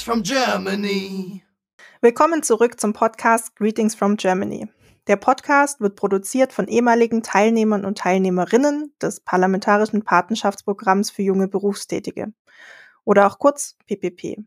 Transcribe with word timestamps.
Greetings 0.00 0.02
from 0.02 0.22
Germany. 0.22 1.42
Willkommen 2.00 2.42
zurück 2.42 2.80
zum 2.80 2.94
Podcast 2.94 3.54
Greetings 3.54 3.94
from 3.94 4.16
Germany. 4.16 4.66
Der 5.08 5.16
Podcast 5.16 5.80
wird 5.80 5.94
produziert 5.94 6.54
von 6.54 6.68
ehemaligen 6.68 7.22
Teilnehmern 7.22 7.84
und 7.84 7.98
Teilnehmerinnen 7.98 8.94
des 9.02 9.20
Parlamentarischen 9.20 10.02
Patenschaftsprogramms 10.02 11.10
für 11.10 11.20
junge 11.20 11.48
Berufstätige 11.48 12.32
oder 13.04 13.26
auch 13.26 13.38
kurz 13.38 13.76
PPP. 13.86 14.38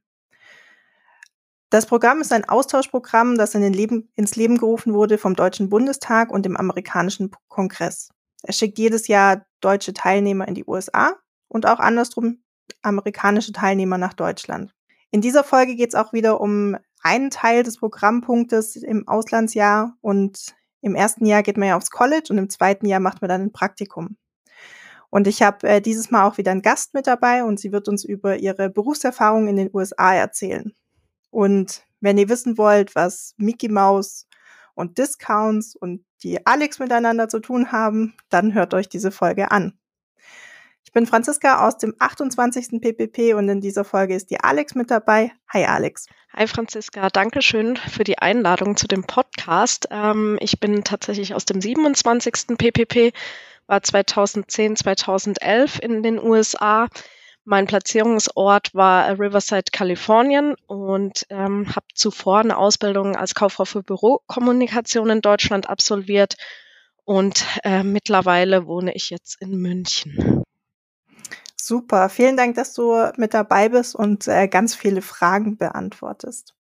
Das 1.69 1.85
Programm 1.85 2.21
ist 2.21 2.33
ein 2.33 2.49
Austauschprogramm, 2.49 3.37
das 3.37 3.53
in 3.53 3.73
Leben, 3.73 4.09
ins 4.15 4.35
Leben 4.35 4.57
gerufen 4.57 4.95
wurde 4.95 5.19
vom 5.19 5.35
Deutschen 5.35 5.69
Bundestag 5.69 6.31
und 6.31 6.45
dem 6.45 6.57
amerikanischen 6.57 7.29
Kongress. 7.47 8.09
Es 8.41 8.57
schickt 8.57 8.79
jedes 8.79 9.07
Jahr 9.07 9.45
deutsche 9.61 9.93
Teilnehmer 9.93 10.47
in 10.47 10.55
die 10.55 10.65
USA 10.65 11.15
und 11.47 11.67
auch 11.67 11.79
andersrum 11.79 12.43
amerikanische 12.81 13.51
Teilnehmer 13.51 13.99
nach 13.99 14.13
Deutschland. 14.13 14.73
In 15.13 15.21
dieser 15.21 15.43
Folge 15.43 15.75
geht 15.75 15.89
es 15.89 15.95
auch 15.95 16.11
wieder 16.11 16.41
um 16.41 16.75
einen 17.03 17.29
Teil 17.29 17.61
des 17.61 17.77
Programmpunktes 17.77 18.77
im 18.77 19.07
Auslandsjahr 19.07 19.95
und 20.01 20.55
im 20.81 20.95
ersten 20.95 21.27
Jahr 21.27 21.43
geht 21.43 21.55
man 21.55 21.67
ja 21.67 21.77
aufs 21.77 21.91
College 21.91 22.29
und 22.31 22.39
im 22.39 22.49
zweiten 22.49 22.87
Jahr 22.87 22.99
macht 22.99 23.21
man 23.21 23.29
dann 23.29 23.43
ein 23.43 23.51
Praktikum. 23.51 24.17
Und 25.11 25.27
ich 25.27 25.43
habe 25.43 25.69
äh, 25.69 25.81
dieses 25.81 26.09
Mal 26.09 26.25
auch 26.25 26.39
wieder 26.39 26.49
einen 26.49 26.63
Gast 26.63 26.95
mit 26.95 27.05
dabei 27.05 27.43
und 27.43 27.59
sie 27.59 27.71
wird 27.71 27.87
uns 27.89 28.03
über 28.03 28.37
ihre 28.37 28.71
Berufserfahrung 28.71 29.47
in 29.47 29.55
den 29.55 29.69
USA 29.71 30.15
erzählen. 30.15 30.73
Und 31.29 31.85
wenn 31.99 32.17
ihr 32.17 32.27
wissen 32.27 32.57
wollt, 32.57 32.95
was 32.95 33.35
Mickey 33.37 33.69
Mouse 33.69 34.27
und 34.73 34.97
Discounts 34.97 35.75
und 35.75 36.03
die 36.23 36.43
Alex 36.47 36.79
miteinander 36.79 37.29
zu 37.29 37.39
tun 37.39 37.71
haben, 37.71 38.15
dann 38.29 38.55
hört 38.55 38.73
euch 38.73 38.89
diese 38.89 39.11
Folge 39.11 39.51
an. 39.51 39.77
Ich 40.85 40.91
bin 40.91 41.07
Franziska 41.07 41.67
aus 41.67 41.77
dem 41.77 41.95
28. 41.97 42.81
PPP 42.81 43.33
und 43.35 43.49
in 43.49 43.61
dieser 43.61 43.83
Folge 43.83 44.15
ist 44.15 44.29
die 44.29 44.39
Alex 44.39 44.75
mit 44.75 44.91
dabei. 44.91 45.31
Hi 45.51 45.65
Alex. 45.65 46.07
Hi 46.35 46.47
Franziska, 46.47 47.09
danke 47.09 47.41
schön 47.41 47.77
für 47.77 48.03
die 48.03 48.19
Einladung 48.19 48.75
zu 48.75 48.87
dem 48.87 49.03
Podcast. 49.03 49.87
Ähm, 49.91 50.37
ich 50.41 50.59
bin 50.59 50.83
tatsächlich 50.83 51.33
aus 51.33 51.45
dem 51.45 51.61
27. 51.61 52.57
PPP, 52.57 53.13
war 53.67 53.81
2010, 53.81 54.75
2011 54.75 55.79
in 55.79 56.03
den 56.03 56.19
USA 56.19 56.87
mein 57.45 57.65
Platzierungsort 57.65 58.73
war 58.73 59.19
Riverside, 59.19 59.71
Kalifornien 59.71 60.55
und 60.65 61.25
ähm, 61.29 61.75
habe 61.75 61.85
zuvor 61.93 62.39
eine 62.39 62.57
Ausbildung 62.57 63.17
als 63.17 63.35
Kauffrau 63.35 63.65
für 63.65 63.83
Bürokommunikation 63.83 65.09
in 65.09 65.21
Deutschland 65.21 65.69
absolviert 65.69 66.35
und 67.03 67.45
äh, 67.63 67.83
mittlerweile 67.83 68.65
wohne 68.65 68.93
ich 68.95 69.09
jetzt 69.09 69.41
in 69.41 69.57
München. 69.57 70.42
Super, 71.65 72.09
vielen 72.09 72.35
Dank, 72.35 72.55
dass 72.55 72.73
du 72.73 72.93
mit 73.15 73.33
dabei 73.33 73.69
bist 73.69 73.95
und 73.95 74.27
äh, 74.27 74.49
ganz 74.49 74.75
viele 74.75 75.01
Fragen 75.01 75.55
beantwortest. 75.55 76.53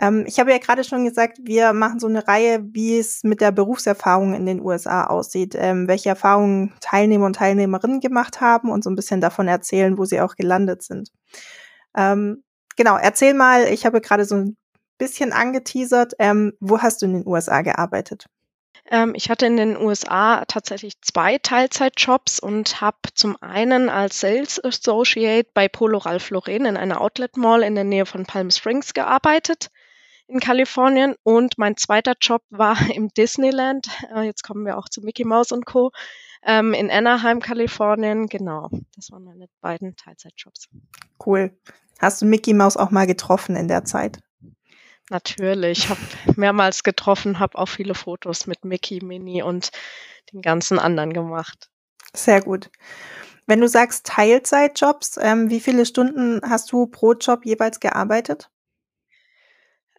Ähm, 0.00 0.24
ich 0.28 0.38
habe 0.38 0.52
ja 0.52 0.58
gerade 0.58 0.84
schon 0.84 1.04
gesagt, 1.04 1.38
wir 1.42 1.72
machen 1.72 1.98
so 1.98 2.06
eine 2.06 2.28
Reihe, 2.28 2.60
wie 2.62 2.96
es 2.96 3.24
mit 3.24 3.40
der 3.40 3.50
Berufserfahrung 3.50 4.34
in 4.34 4.46
den 4.46 4.60
USA 4.60 5.08
aussieht, 5.08 5.56
ähm, 5.58 5.88
welche 5.88 6.10
Erfahrungen 6.10 6.72
Teilnehmer 6.80 7.26
und 7.26 7.34
Teilnehmerinnen 7.34 7.98
gemacht 7.98 8.40
haben 8.40 8.70
und 8.70 8.84
so 8.84 8.90
ein 8.90 8.94
bisschen 8.94 9.20
davon 9.20 9.48
erzählen, 9.48 9.98
wo 9.98 10.04
sie 10.04 10.20
auch 10.20 10.36
gelandet 10.36 10.84
sind. 10.84 11.10
Ähm, 11.96 12.44
genau, 12.76 12.96
erzähl 12.96 13.34
mal, 13.34 13.64
ich 13.64 13.84
habe 13.84 14.00
gerade 14.00 14.24
so 14.26 14.36
ein 14.36 14.56
bisschen 14.96 15.32
angeteasert, 15.32 16.14
ähm, 16.20 16.52
wo 16.60 16.82
hast 16.82 17.02
du 17.02 17.06
in 17.06 17.14
den 17.14 17.26
USA 17.26 17.62
gearbeitet? 17.62 18.26
Ähm, 18.90 19.14
ich 19.14 19.30
hatte 19.30 19.46
in 19.46 19.56
den 19.56 19.76
USA 19.76 20.44
tatsächlich 20.46 21.00
zwei 21.00 21.38
Teilzeitjobs 21.38 22.40
und 22.40 22.80
habe 22.80 22.98
zum 23.14 23.36
einen 23.40 23.88
als 23.88 24.20
Sales 24.20 24.62
Associate 24.62 25.48
bei 25.54 25.68
Polo 25.68 25.98
Ralph 25.98 26.30
Lauren 26.30 26.66
in 26.66 26.76
einer 26.76 27.00
Outlet 27.00 27.36
Mall 27.36 27.62
in 27.62 27.74
der 27.74 27.84
Nähe 27.84 28.06
von 28.06 28.24
Palm 28.24 28.50
Springs 28.50 28.94
gearbeitet 28.94 29.70
in 30.26 30.40
Kalifornien 30.40 31.14
und 31.22 31.58
mein 31.58 31.76
zweiter 31.76 32.14
Job 32.20 32.42
war 32.50 32.76
im 32.94 33.08
Disneyland. 33.08 33.88
Äh, 34.14 34.22
jetzt 34.22 34.42
kommen 34.42 34.64
wir 34.64 34.78
auch 34.78 34.88
zu 34.88 35.00
Mickey 35.02 35.24
Mouse 35.24 35.52
und 35.52 35.66
Co. 35.66 35.90
Ähm, 36.42 36.74
in 36.74 36.90
Anaheim, 36.90 37.40
Kalifornien. 37.40 38.26
Genau, 38.26 38.68
das 38.96 39.10
waren 39.10 39.24
meine 39.24 39.46
beiden 39.60 39.96
Teilzeitjobs. 39.96 40.68
Cool. 41.24 41.56
Hast 41.98 42.20
du 42.20 42.26
Mickey 42.26 42.52
Mouse 42.52 42.76
auch 42.76 42.90
mal 42.90 43.06
getroffen 43.06 43.56
in 43.56 43.68
der 43.68 43.84
Zeit? 43.84 44.20
Natürlich, 45.10 45.78
ich 45.80 45.88
habe 45.90 46.00
mehrmals 46.36 46.82
getroffen, 46.82 47.38
habe 47.38 47.58
auch 47.58 47.68
viele 47.68 47.94
Fotos 47.94 48.46
mit 48.46 48.64
Mickey, 48.64 49.04
Minnie 49.04 49.42
und 49.42 49.70
den 50.32 50.40
ganzen 50.40 50.78
anderen 50.78 51.12
gemacht. 51.12 51.68
Sehr 52.14 52.40
gut. 52.40 52.70
Wenn 53.46 53.60
du 53.60 53.68
sagst 53.68 54.06
Teilzeitjobs, 54.06 55.18
ähm, 55.20 55.50
wie 55.50 55.60
viele 55.60 55.84
Stunden 55.84 56.40
hast 56.48 56.72
du 56.72 56.86
pro 56.86 57.12
Job 57.12 57.44
jeweils 57.44 57.80
gearbeitet? 57.80 58.50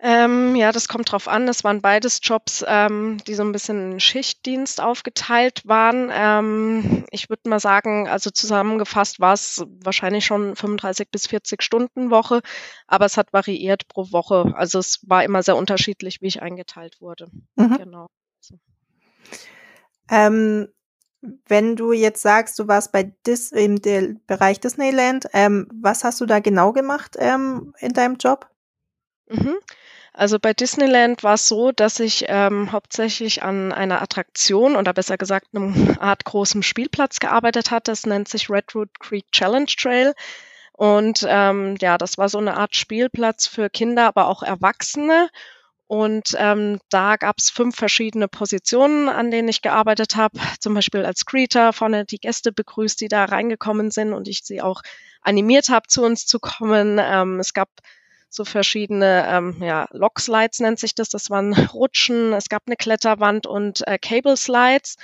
Ähm, 0.02 0.56
ja, 0.56 0.74
das 0.74 0.90
kommt 0.90 1.12
drauf 1.12 1.28
an. 1.28 1.48
Das 1.48 1.64
waren 1.64 1.82
beides 1.82 2.20
Jobs, 2.22 2.66
ähm, 2.68 3.18
die 3.26 3.34
so 3.34 3.44
ein 3.44 3.54
bisschen 3.54 3.94
in 3.94 4.00
Schichtdienst 4.00 4.82
aufgeteilt 4.82 5.66
waren. 5.66 6.10
Ähm, 6.14 7.06
ich 7.12 7.30
würde 7.30 7.50
mal 7.50 7.62
sagen, 7.62 8.08
also 8.08 8.30
zusammengefasst 8.30 9.22
war 9.22 9.34
es 9.34 9.66
wahrscheinlich 9.84 10.26
schon 10.26 10.56
35 10.56 11.10
bis 11.10 11.28
40 11.28 11.64
Stunden 11.64 12.12
Woche, 12.12 12.42
aber 12.88 13.06
es 13.06 13.16
hat 13.16 13.32
variiert 13.32 13.88
pro 13.88 14.12
Woche. 14.12 14.54
Also 14.56 14.80
es 14.80 15.00
war 15.08 15.24
immer 15.24 15.44
sehr 15.44 15.56
unterschiedlich, 15.56 16.22
wie 16.22 16.28
ich 16.28 16.42
eingeteilt 16.42 17.00
wurde. 17.00 17.30
Mhm. 17.56 17.78
Genau. 17.78 18.08
So. 18.42 18.60
Ähm, 20.12 20.68
wenn 21.48 21.76
du 21.76 21.94
jetzt 21.94 22.22
sagst, 22.22 22.60
du 22.60 22.68
warst 22.68 22.92
bei 22.92 23.16
Dis 23.26 23.52
im 23.52 23.80
Bereich 24.28 24.60
Disneyland, 24.60 25.26
ähm, 25.34 25.68
was 25.74 26.04
hast 26.04 26.20
du 26.22 26.26
da 26.26 26.40
genau 26.40 26.74
gemacht 26.74 27.16
ähm, 27.18 27.74
in 27.80 27.94
deinem 27.94 28.18
Job? 28.18 28.50
Mhm. 29.30 29.56
Also 30.18 30.40
bei 30.40 30.54
Disneyland 30.54 31.24
war 31.24 31.34
es 31.34 31.50
so, 31.50 31.74
dass 31.74 32.00
ich 32.00 32.26
ähm, 32.30 32.72
hauptsächlich 32.72 33.44
an 33.44 33.74
einer 33.74 34.02
Attraktion 34.02 34.78
oder 34.78 34.94
besser 34.94 35.18
gesagt 35.18 35.48
einem 35.54 35.98
Art 36.00 36.24
großem 36.24 36.64
Spielplatz 36.64 37.20
gearbeitet 37.20 37.70
hatte. 37.70 37.92
Das 37.92 38.06
nennt 38.06 38.30
sich 38.30 38.50
Redwood 38.50 38.98
Creek 39.02 39.30
Challenge 39.34 39.66
Trail. 39.66 40.14
Und 40.72 41.26
ähm, 41.28 41.76
ja, 41.82 41.98
das 41.98 42.18
war 42.18 42.30
so 42.30 42.38
eine 42.38 42.56
Art 42.56 42.78
Spielplatz 42.78 43.46
für 43.48 43.70
Kinder, 43.70 44.08
aber 44.08 44.28
auch 44.28 44.42
Erwachsene. 44.42 45.30
Und 45.88 46.34
ähm, 46.38 46.80
da 46.90 47.18
gab 47.18 47.38
es 47.38 47.50
fünf 47.50 47.76
verschiedene 47.76 48.30
Positionen, 48.30 49.10
an 49.10 49.32
denen 49.32 49.50
ich 49.50 49.62
gearbeitet 49.62 50.16
habe. 50.16 50.40
Zum 50.62 50.74
Beispiel 50.74 51.04
als 51.04 51.26
Greeter, 51.26 51.74
vorne 51.74 52.06
die 52.06 52.20
Gäste 52.20 52.54
begrüßt, 52.54 53.02
die 53.02 53.10
da 53.10 53.26
reingekommen 53.26 53.92
sind 53.92 54.14
und 54.14 54.30
ich 54.30 54.46
sie 54.46 54.62
auch 54.62 54.82
animiert 55.22 55.68
habe, 55.68 55.88
zu 55.88 56.04
uns 56.04 56.26
zu 56.26 56.40
kommen. 56.40 57.02
Ähm, 57.02 57.42
es 57.42 57.54
gab 57.54 57.70
so 58.30 58.46
verschiedene 58.46 59.26
ähm, 59.28 59.58
ja, 59.62 59.88
Lock 59.92 60.20
Slides 60.20 60.60
nennt 60.60 60.80
sich 60.80 60.96
das. 60.96 61.10
Das 61.10 61.30
waren 61.30 61.54
Rutschen, 61.74 62.34
es 62.34 62.50
gab 62.50 62.64
eine 62.66 62.76
Kletterwand 62.76 63.48
und 63.48 63.88
äh, 63.88 63.98
Cable 63.98 64.38
Slides. 64.38 64.96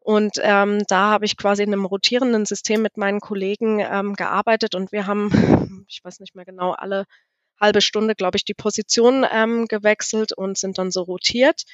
Und 0.00 0.38
ähm, 0.42 0.82
da 0.88 1.10
habe 1.10 1.26
ich 1.26 1.36
quasi 1.36 1.62
in 1.62 1.72
einem 1.72 1.84
rotierenden 1.84 2.46
System 2.46 2.80
mit 2.80 2.96
meinen 2.96 3.20
Kollegen 3.20 3.80
ähm, 3.80 4.14
gearbeitet 4.14 4.74
und 4.74 4.92
wir 4.92 5.06
haben, 5.06 5.84
ich 5.88 6.00
weiß 6.02 6.20
nicht 6.20 6.34
mehr 6.34 6.46
genau, 6.46 6.72
alle 6.72 7.04
halbe 7.60 7.82
Stunde, 7.82 8.14
glaube 8.14 8.38
ich, 8.38 8.44
die 8.44 8.54
Position 8.54 9.26
ähm, 9.30 9.66
gewechselt 9.66 10.32
und 10.32 10.56
sind 10.56 10.78
dann 10.78 10.90
so 10.90 11.02
rotiert. 11.02 11.64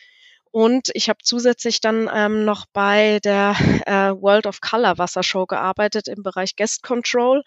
Und 0.50 0.90
ich 0.94 1.08
habe 1.08 1.18
zusätzlich 1.22 1.80
dann 1.80 2.10
ähm, 2.12 2.44
noch 2.44 2.66
bei 2.72 3.20
der 3.22 3.54
äh, 3.86 4.20
World 4.20 4.46
of 4.46 4.60
Color 4.60 4.98
Wassershow 4.98 5.46
gearbeitet 5.46 6.08
im 6.08 6.22
Bereich 6.22 6.56
Guest 6.56 6.82
Control. 6.82 7.42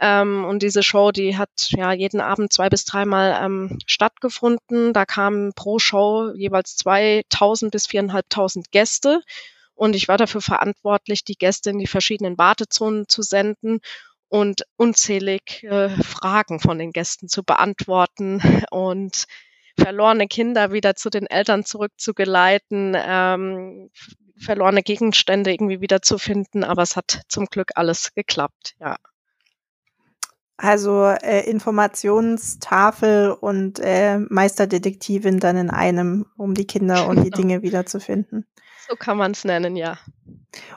Ähm, 0.00 0.44
und 0.44 0.62
diese 0.62 0.82
Show, 0.82 1.12
die 1.12 1.36
hat 1.36 1.50
ja 1.70 1.92
jeden 1.92 2.20
Abend 2.20 2.52
zwei 2.52 2.68
bis 2.68 2.84
dreimal 2.84 3.38
ähm, 3.40 3.78
stattgefunden. 3.86 4.92
Da 4.92 5.04
kamen 5.04 5.52
pro 5.54 5.78
Show 5.78 6.32
jeweils 6.34 6.76
2000 6.76 7.70
bis 7.70 7.86
4.500 7.86 8.64
Gäste. 8.70 9.22
Und 9.74 9.96
ich 9.96 10.08
war 10.08 10.18
dafür 10.18 10.40
verantwortlich, 10.40 11.24
die 11.24 11.36
Gäste 11.36 11.70
in 11.70 11.78
die 11.78 11.86
verschiedenen 11.86 12.38
Wartezonen 12.38 13.08
zu 13.08 13.22
senden 13.22 13.80
und 14.28 14.62
unzählig 14.76 15.64
äh, 15.64 15.90
Fragen 16.02 16.60
von 16.60 16.78
den 16.78 16.92
Gästen 16.92 17.28
zu 17.28 17.44
beantworten 17.44 18.40
und 18.70 19.26
verlorene 19.78 20.28
Kinder 20.28 20.72
wieder 20.72 20.94
zu 20.94 21.10
den 21.10 21.26
Eltern 21.26 21.64
zurückzugeleiten, 21.64 22.96
ähm, 22.96 23.90
verlorene 24.36 24.82
Gegenstände 24.82 25.52
irgendwie 25.52 25.80
wieder 25.80 26.02
zu 26.02 26.18
finden. 26.18 26.64
Aber 26.64 26.82
es 26.82 26.96
hat 26.96 27.22
zum 27.28 27.46
Glück 27.46 27.72
alles 27.76 28.12
geklappt, 28.14 28.74
ja. 28.80 28.96
Also 30.56 31.04
äh, 31.04 31.48
Informationstafel 31.50 33.32
und 33.32 33.80
äh, 33.80 34.18
Meisterdetektivin 34.18 35.40
dann 35.40 35.56
in 35.56 35.70
einem, 35.70 36.26
um 36.36 36.54
die 36.54 36.66
Kinder 36.66 37.08
und 37.08 37.24
die 37.24 37.30
genau. 37.30 37.36
Dinge 37.42 37.62
wiederzufinden. 37.62 38.46
So 38.88 38.96
kann 38.96 39.16
man 39.16 39.32
es 39.32 39.44
nennen, 39.44 39.76
ja. 39.76 39.98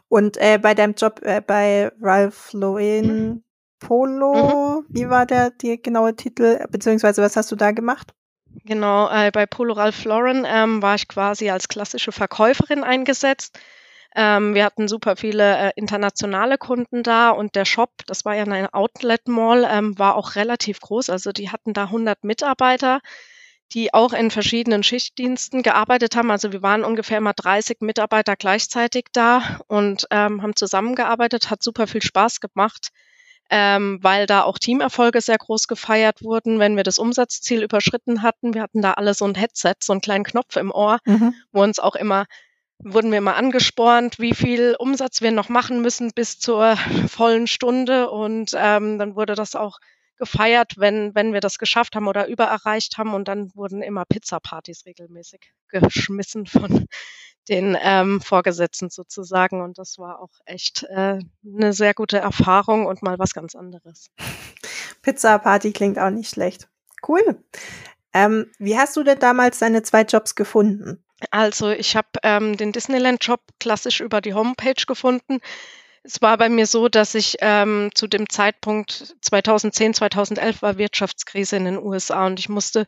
Und 0.08 0.38
äh, 0.38 0.58
bei 0.60 0.74
deinem 0.74 0.96
Job 0.96 1.20
äh, 1.24 1.42
bei 1.42 1.92
Ralph 2.02 2.54
Lauren 2.54 3.30
mhm. 3.30 3.44
Polo, 3.80 4.82
mhm. 4.82 4.86
wie 4.90 5.10
war 5.10 5.26
der 5.26 5.52
die 5.52 5.80
genaue 5.82 6.16
Titel, 6.16 6.66
beziehungsweise 6.72 7.22
was 7.22 7.36
hast 7.36 7.52
du 7.52 7.56
da 7.56 7.72
gemacht? 7.72 8.14
Genau, 8.66 9.10
äh, 9.10 9.30
bei 9.32 9.46
Polo 9.46 9.74
Ralph 9.74 10.04
Lauren 10.06 10.46
ähm, 10.48 10.82
war 10.82 10.96
ich 10.96 11.08
quasi 11.08 11.50
als 11.50 11.68
klassische 11.68 12.12
Verkäuferin 12.12 12.84
eingesetzt. 12.84 13.60
Ähm, 14.20 14.56
wir 14.56 14.66
hatten 14.66 14.88
super 14.88 15.16
viele 15.16 15.58
äh, 15.58 15.72
internationale 15.76 16.58
Kunden 16.58 17.04
da 17.04 17.30
und 17.30 17.56
der 17.56 17.66
Shop, 17.66 17.92
das 18.08 18.26
war 18.26 18.36
ja 18.36 18.44
eine 18.44 18.74
Outlet 18.74 19.28
Mall, 19.28 19.64
ähm, 19.70 19.98
war 20.00 20.16
auch 20.16 20.36
relativ 20.36 20.80
groß. 20.80 21.12
Also 21.12 21.32
die 21.32 21.52
hatten 21.52 21.74
da 21.74 21.84
100 21.84 22.24
Mitarbeiter, 22.24 23.02
die 23.74 23.94
auch 23.94 24.14
in 24.14 24.32
verschiedenen 24.32 24.82
Schichtdiensten 24.82 25.62
gearbeitet 25.62 26.16
haben. 26.16 26.32
Also 26.32 26.52
wir 26.52 26.64
waren 26.64 26.84
ungefähr 26.84 27.20
immer 27.20 27.34
30 27.34 27.82
Mitarbeiter 27.82 28.36
gleichzeitig 28.36 29.06
da 29.14 29.60
und 29.68 30.08
ähm, 30.10 30.42
haben 30.42 30.56
zusammengearbeitet, 30.56 31.52
hat 31.52 31.62
super 31.62 31.86
viel 31.86 32.02
Spaß 32.02 32.40
gemacht 32.40 32.90
ähm, 33.50 34.00
weil 34.02 34.26
da 34.26 34.44
auch 34.44 34.58
Teamerfolge 34.58 35.22
sehr 35.22 35.38
groß 35.38 35.68
gefeiert 35.68 36.24
wurden, 36.24 36.60
wenn 36.60 36.76
wir 36.76 36.84
das 36.84 37.00
Umsatzziel 37.00 37.64
überschritten 37.64 38.22
hatten. 38.22 38.54
Wir 38.54 38.62
hatten 38.62 38.82
da 38.82 38.94
alle 38.94 39.14
so 39.14 39.26
ein 39.26 39.36
Headset, 39.36 39.76
so 39.82 39.94
einen 39.94 40.02
kleinen 40.02 40.26
Knopf 40.26 40.56
im 40.58 40.72
Ohr, 40.72 41.00
mhm. 41.06 41.34
wo 41.52 41.64
uns 41.64 41.80
auch 41.80 41.96
immer 41.96 42.26
wurden 42.80 43.12
wir 43.12 43.18
immer 43.18 43.36
angespornt, 43.36 44.20
wie 44.20 44.34
viel 44.34 44.76
Umsatz 44.78 45.22
wir 45.22 45.32
noch 45.32 45.50
machen 45.50 45.82
müssen 45.82 46.12
bis 46.14 46.40
zur 46.40 46.76
vollen 47.08 47.48
Stunde. 47.48 48.10
Und 48.10 48.52
ähm, 48.56 49.00
dann 49.00 49.16
wurde 49.16 49.36
das 49.36 49.56
auch 49.56 49.80
gefeiert, 50.18 50.74
wenn, 50.78 51.14
wenn 51.16 51.34
wir 51.34 51.42
das 51.42 51.58
geschafft 51.58 51.96
haben 51.96 52.08
oder 52.08 52.28
übererreicht 52.28 52.98
haben. 52.98 53.14
Und 53.14 53.28
dann 53.28 53.54
wurden 53.56 53.82
immer 53.82 54.06
Pizza-Partys 54.06 54.86
regelmäßig 54.86 55.52
geschmissen 55.70 56.46
von 56.46 56.86
den 57.50 57.78
ähm, 57.82 58.22
Vorgesetzten 58.22 58.90
sozusagen. 58.90 59.62
Und 59.62 59.78
das 59.78 59.98
war 59.98 60.20
auch 60.20 60.34
echt 60.46 60.84
äh, 60.84 61.20
eine 61.46 61.74
sehr 61.74 61.94
gute 61.94 62.18
Erfahrung 62.18 62.86
und 62.86 63.02
mal 63.02 63.20
was 63.20 63.34
ganz 63.34 63.56
anderes. 63.56 64.10
Pizza 65.02 65.38
Party 65.40 65.72
klingt 65.72 66.00
auch 66.00 66.10
nicht 66.10 66.30
schlecht. 66.30 66.68
Cool. 67.08 67.44
Ähm, 68.14 68.52
wie 68.58 68.78
hast 68.78 68.98
du 68.98 69.04
denn 69.04 69.20
damals 69.20 69.60
deine 69.60 69.84
zwei 69.84 70.02
Jobs 70.02 70.36
gefunden? 70.36 71.04
Also 71.32 71.72
ich 71.72 71.96
habe 71.96 72.08
ähm, 72.24 72.58
den 72.58 72.72
Disneyland-Job 72.72 73.42
klassisch 73.60 74.02
über 74.02 74.22
die 74.22 74.34
Homepage 74.34 74.86
gefunden. 74.86 75.40
Es 76.04 76.22
war 76.22 76.38
bei 76.38 76.48
mir 76.48 76.68
so, 76.68 76.88
dass 76.88 77.16
ich 77.16 77.38
ähm, 77.42 77.90
zu 77.94 78.08
dem 78.08 78.30
Zeitpunkt 78.30 79.16
2010, 79.22 79.96
2011 79.96 80.62
war 80.62 80.78
Wirtschaftskrise 80.78 81.58
in 81.58 81.66
den 81.66 81.78
USA 81.78 82.26
und 82.28 82.40
ich 82.40 82.50
musste 82.50 82.88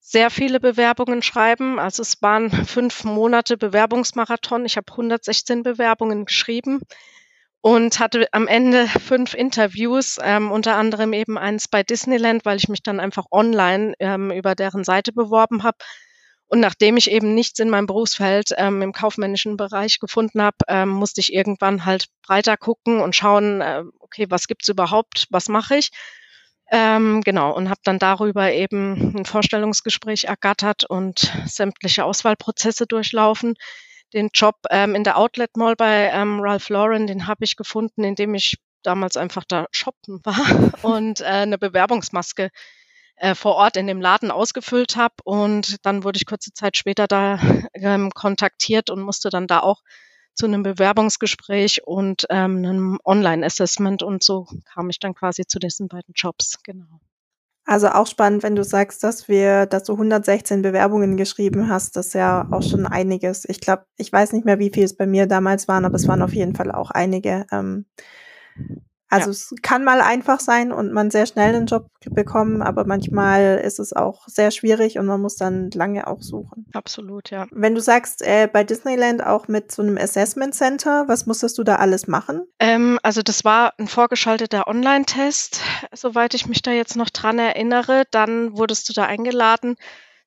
sehr 0.00 0.30
viele 0.30 0.60
Bewerbungen 0.60 1.22
schreiben. 1.22 1.78
Also 1.78 2.02
es 2.02 2.20
waren 2.20 2.50
fünf 2.66 3.04
Monate 3.04 3.56
Bewerbungsmarathon. 3.56 4.66
Ich 4.66 4.76
habe 4.76 4.92
116 4.92 5.62
Bewerbungen 5.62 6.26
geschrieben 6.26 6.80
und 7.62 7.98
hatte 7.98 8.28
am 8.32 8.46
Ende 8.46 8.86
fünf 8.86 9.32
Interviews, 9.32 10.18
ähm, 10.22 10.52
unter 10.52 10.76
anderem 10.76 11.14
eben 11.14 11.38
eins 11.38 11.66
bei 11.66 11.82
Disneyland, 11.82 12.44
weil 12.44 12.58
ich 12.58 12.68
mich 12.68 12.82
dann 12.82 13.00
einfach 13.00 13.24
online 13.30 13.94
ähm, 14.00 14.30
über 14.30 14.54
deren 14.54 14.84
Seite 14.84 15.14
beworben 15.14 15.62
habe. 15.62 15.78
Und 16.54 16.60
nachdem 16.60 16.96
ich 16.96 17.10
eben 17.10 17.34
nichts 17.34 17.58
in 17.58 17.68
meinem 17.68 17.88
Berufsfeld 17.88 18.50
ähm, 18.56 18.80
im 18.80 18.92
kaufmännischen 18.92 19.56
Bereich 19.56 19.98
gefunden 19.98 20.40
habe, 20.40 20.58
ähm, 20.68 20.88
musste 20.88 21.20
ich 21.20 21.32
irgendwann 21.32 21.84
halt 21.84 22.06
breiter 22.24 22.56
gucken 22.56 23.00
und 23.00 23.16
schauen, 23.16 23.60
äh, 23.60 23.82
okay, 23.98 24.26
was 24.28 24.46
gibt's 24.46 24.68
überhaupt, 24.68 25.26
was 25.30 25.48
mache 25.48 25.74
ich? 25.74 25.90
Ähm, 26.70 27.22
genau, 27.22 27.52
und 27.52 27.70
habe 27.70 27.80
dann 27.82 27.98
darüber 27.98 28.52
eben 28.52 29.16
ein 29.16 29.24
Vorstellungsgespräch 29.24 30.26
ergattert 30.26 30.84
und 30.84 31.32
sämtliche 31.44 32.04
Auswahlprozesse 32.04 32.86
durchlaufen. 32.86 33.56
Den 34.12 34.30
Job 34.32 34.54
ähm, 34.70 34.94
in 34.94 35.02
der 35.02 35.18
Outlet 35.18 35.56
Mall 35.56 35.74
bei 35.74 36.08
ähm, 36.12 36.38
Ralph 36.38 36.68
Lauren, 36.68 37.08
den 37.08 37.26
habe 37.26 37.42
ich 37.44 37.56
gefunden, 37.56 38.04
indem 38.04 38.32
ich 38.36 38.58
damals 38.84 39.16
einfach 39.16 39.42
da 39.42 39.66
shoppen 39.72 40.20
war 40.22 40.72
und 40.82 41.20
äh, 41.20 41.24
eine 41.24 41.58
Bewerbungsmaske 41.58 42.50
äh, 43.16 43.34
vor 43.34 43.54
Ort 43.54 43.76
in 43.76 43.86
dem 43.86 44.00
Laden 44.00 44.30
ausgefüllt 44.30 44.96
habe. 44.96 45.14
Und 45.24 45.84
dann 45.84 46.04
wurde 46.04 46.16
ich 46.16 46.26
kurze 46.26 46.52
Zeit 46.52 46.76
später 46.76 47.06
da 47.06 47.38
ähm, 47.74 48.10
kontaktiert 48.10 48.90
und 48.90 49.00
musste 49.00 49.30
dann 49.30 49.46
da 49.46 49.60
auch 49.60 49.82
zu 50.34 50.46
einem 50.46 50.62
Bewerbungsgespräch 50.62 51.86
und 51.86 52.26
ähm, 52.28 52.58
einem 52.58 52.98
Online-Assessment 53.04 54.02
und 54.02 54.22
so 54.24 54.46
kam 54.72 54.90
ich 54.90 54.98
dann 54.98 55.14
quasi 55.14 55.46
zu 55.46 55.58
diesen 55.58 55.88
beiden 55.88 56.12
Jobs, 56.14 56.58
genau. 56.64 57.00
Also 57.66 57.88
auch 57.88 58.06
spannend, 58.06 58.42
wenn 58.42 58.56
du 58.56 58.64
sagst, 58.64 59.02
dass 59.04 59.26
wir, 59.26 59.64
dass 59.64 59.84
du 59.84 59.92
116 59.92 60.60
Bewerbungen 60.60 61.16
geschrieben 61.16 61.68
hast, 61.68 61.96
das 61.96 62.08
ist 62.08 62.14
ja 62.14 62.46
auch 62.50 62.62
schon 62.62 62.86
einiges. 62.86 63.48
Ich 63.48 63.58
glaube, 63.58 63.86
ich 63.96 64.12
weiß 64.12 64.32
nicht 64.32 64.44
mehr, 64.44 64.58
wie 64.58 64.70
viel 64.70 64.84
es 64.84 64.96
bei 64.96 65.06
mir 65.06 65.26
damals 65.26 65.66
waren, 65.66 65.86
aber 65.86 65.94
es 65.94 66.06
waren 66.06 66.20
auf 66.20 66.34
jeden 66.34 66.54
Fall 66.54 66.70
auch 66.70 66.90
einige. 66.90 67.46
Ähm, 67.50 67.86
also 69.14 69.30
ja. 69.30 69.32
es 69.32 69.54
kann 69.62 69.84
mal 69.84 70.00
einfach 70.00 70.40
sein 70.40 70.72
und 70.72 70.92
man 70.92 71.10
sehr 71.10 71.26
schnell 71.26 71.54
einen 71.54 71.66
Job 71.66 71.88
bekommen, 72.10 72.62
aber 72.62 72.84
manchmal 72.84 73.60
ist 73.64 73.78
es 73.78 73.92
auch 73.92 74.26
sehr 74.26 74.50
schwierig 74.50 74.98
und 74.98 75.06
man 75.06 75.20
muss 75.20 75.36
dann 75.36 75.70
lange 75.70 76.06
auch 76.06 76.22
suchen. 76.22 76.66
Absolut, 76.72 77.30
ja. 77.30 77.46
Wenn 77.50 77.74
du 77.74 77.80
sagst, 77.80 78.22
äh, 78.22 78.48
bei 78.52 78.64
Disneyland 78.64 79.24
auch 79.24 79.48
mit 79.48 79.72
so 79.72 79.82
einem 79.82 79.96
Assessment 79.96 80.54
Center, 80.54 81.08
was 81.08 81.26
musstest 81.26 81.56
du 81.58 81.64
da 81.64 81.76
alles 81.76 82.06
machen? 82.06 82.42
Ähm, 82.58 82.98
also 83.02 83.22
das 83.22 83.44
war 83.44 83.72
ein 83.78 83.88
vorgeschalteter 83.88 84.66
Online-Test, 84.66 85.60
soweit 85.92 86.34
ich 86.34 86.46
mich 86.46 86.62
da 86.62 86.72
jetzt 86.72 86.96
noch 86.96 87.10
dran 87.10 87.38
erinnere. 87.38 88.04
Dann 88.10 88.56
wurdest 88.56 88.88
du 88.88 88.92
da 88.92 89.04
eingeladen 89.04 89.76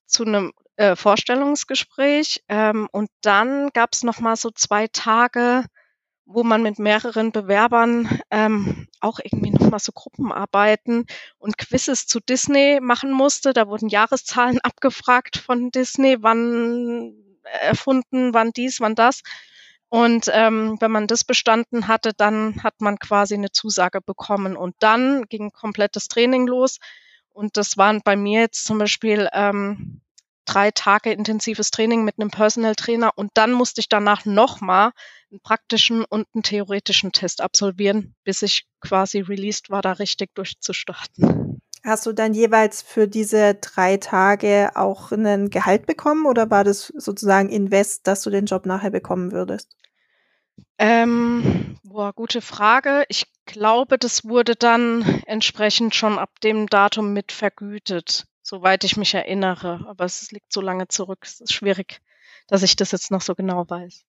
zu 0.06 0.24
einem 0.24 0.54
äh, 0.78 0.96
Vorstellungsgespräch 0.96 2.44
ähm, 2.48 2.88
und 2.92 3.10
dann 3.22 3.70
gab 3.74 3.94
es 3.94 4.04
noch 4.04 4.20
mal 4.20 4.36
so 4.36 4.52
zwei 4.52 4.88
Tage 4.88 5.66
wo 6.28 6.44
man 6.44 6.62
mit 6.62 6.78
mehreren 6.78 7.32
Bewerbern 7.32 8.20
ähm, 8.30 8.88
auch 9.00 9.20
irgendwie 9.24 9.52
nochmal 9.52 9.80
so 9.80 9.94
Gruppenarbeiten 9.94 11.06
und 11.40 11.58
Quizzes 11.58 12.06
zu 12.06 12.20
Disney 12.20 12.80
machen 12.82 13.12
musste. 13.12 13.54
Da 13.54 13.68
wurden 13.68 13.88
Jahreszahlen 13.88 14.60
abgefragt 14.64 15.38
von 15.38 15.72
Disney, 15.72 16.18
wann 16.20 17.14
erfunden, 17.62 18.34
wann 18.34 18.52
dies, 18.52 18.82
wann 18.82 18.94
das. 18.94 19.24
Und 19.90 20.30
ähm, 20.34 20.76
wenn 20.82 20.92
man 20.92 21.08
das 21.08 21.24
bestanden 21.24 21.88
hatte, 21.88 22.12
dann 22.16 22.62
hat 22.62 22.82
man 22.82 23.00
quasi 23.00 23.36
eine 23.36 23.52
Zusage 23.54 24.02
bekommen. 24.02 24.58
Und 24.58 24.76
dann 24.80 25.24
ging 25.30 25.52
komplettes 25.52 26.10
Training 26.10 26.46
los. 26.46 26.80
Und 27.30 27.56
das 27.56 27.78
waren 27.78 28.02
bei 28.04 28.18
mir 28.18 28.42
jetzt 28.42 28.66
zum 28.66 28.80
Beispiel 28.80 29.30
ähm, 29.32 30.02
drei 30.48 30.72
Tage 30.72 31.12
intensives 31.12 31.72
Training 31.72 32.04
mit 32.04 32.16
einem 32.20 32.32
Personal 32.32 32.76
Trainer. 32.76 33.12
Und 33.16 33.32
dann 33.36 33.52
musste 33.52 33.82
ich 33.82 33.90
danach 33.90 34.26
nochmal 34.26 34.92
einen 35.32 35.42
praktischen 35.42 36.06
und 36.06 36.28
einen 36.34 36.44
theoretischen 36.44 37.12
Test 37.12 37.42
absolvieren, 37.42 38.16
bis 38.24 38.42
ich 38.42 38.68
quasi 38.82 39.20
released 39.20 39.70
war, 39.70 39.82
da 39.82 39.94
richtig 39.94 40.34
durchzustarten. 40.34 41.62
Hast 41.84 42.06
du 42.06 42.12
dann 42.12 42.34
jeweils 42.34 42.82
für 42.82 43.08
diese 43.08 43.56
drei 43.56 43.98
Tage 43.98 44.72
auch 44.76 45.12
einen 45.12 45.50
Gehalt 45.50 45.86
bekommen 45.86 46.26
oder 46.26 46.50
war 46.50 46.64
das 46.64 46.88
sozusagen 46.88 47.50
Invest, 47.50 48.08
dass 48.08 48.24
du 48.24 48.30
den 48.30 48.46
Job 48.46 48.66
nachher 48.66 48.92
bekommen 48.92 49.32
würdest? 49.32 49.76
Ähm, 50.80 51.78
boah, 51.84 52.14
gute 52.14 52.42
Frage. 52.42 53.06
Ich 53.10 53.26
glaube, 53.46 53.98
das 53.98 54.26
wurde 54.26 54.56
dann 54.56 55.24
entsprechend 55.26 55.96
schon 55.96 56.20
ab 56.20 56.40
dem 56.42 56.68
Datum 56.68 57.14
mit 57.14 57.32
vergütet, 57.32 58.26
soweit 58.48 58.84
ich 58.84 58.98
mich 58.98 59.14
erinnere. 59.14 59.86
Aber 59.88 60.06
es 60.06 60.32
liegt 60.32 60.54
so 60.54 60.62
lange 60.62 60.88
zurück. 60.88 61.20
Es 61.24 61.42
ist 61.42 61.54
schwierig, 61.54 62.00
dass 62.48 62.64
ich 62.64 62.76
das 62.76 62.92
jetzt 62.92 63.12
noch 63.12 63.22
so 63.22 63.36
genau 63.36 63.70
weiß. 63.70 64.06